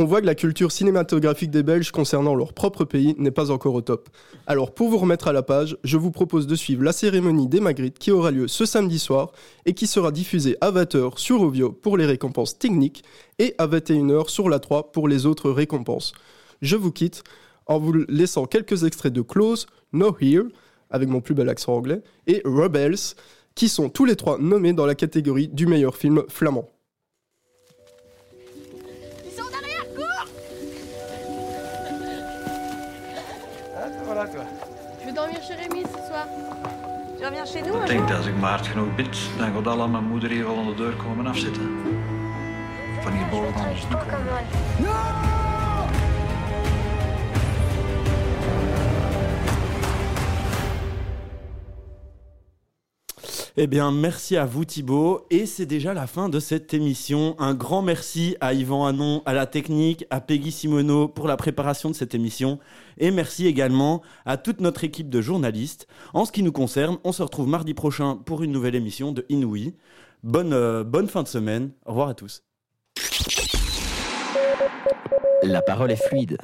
[0.00, 3.74] On voit que la culture cinématographique des Belges concernant leur propre pays n'est pas encore
[3.74, 4.08] au top.
[4.46, 7.58] Alors pour vous remettre à la page, je vous propose de suivre la cérémonie des
[7.58, 9.32] Magritte qui aura lieu ce samedi soir
[9.66, 13.02] et qui sera diffusée à 20h sur Ovio pour les récompenses techniques
[13.40, 16.12] et à 21h sur la 3 pour les autres récompenses.
[16.62, 17.24] Je vous quitte
[17.66, 20.44] en vous laissant quelques extraits de Close, No Here,
[20.90, 23.16] avec mon plus bel accent anglais, et Rebels,
[23.56, 26.70] qui sont tous les trois nommés dans la catégorie du meilleur film flamand.
[35.48, 36.26] Je Rémi ce soir.
[37.18, 39.66] Tu reviens chez nous Ik denk dat als ik maar hard genoeg bid, dan gaat
[39.66, 41.62] alle mijn moeder hier wel aan de deur komen afzitten.
[43.00, 45.37] Van hierboven anders te komen.
[53.60, 55.26] Eh bien, merci à vous Thibaut.
[55.30, 57.34] Et c'est déjà la fin de cette émission.
[57.40, 61.90] Un grand merci à Yvan Hanon, à la technique, à Peggy Simoneau pour la préparation
[61.90, 62.60] de cette émission.
[62.98, 65.88] Et merci également à toute notre équipe de journalistes.
[66.14, 69.26] En ce qui nous concerne, on se retrouve mardi prochain pour une nouvelle émission de
[69.28, 69.74] Inouï.
[70.22, 71.72] Bonne, euh, bonne fin de semaine.
[71.84, 72.44] Au revoir à tous.
[75.42, 76.38] La parole est fluide.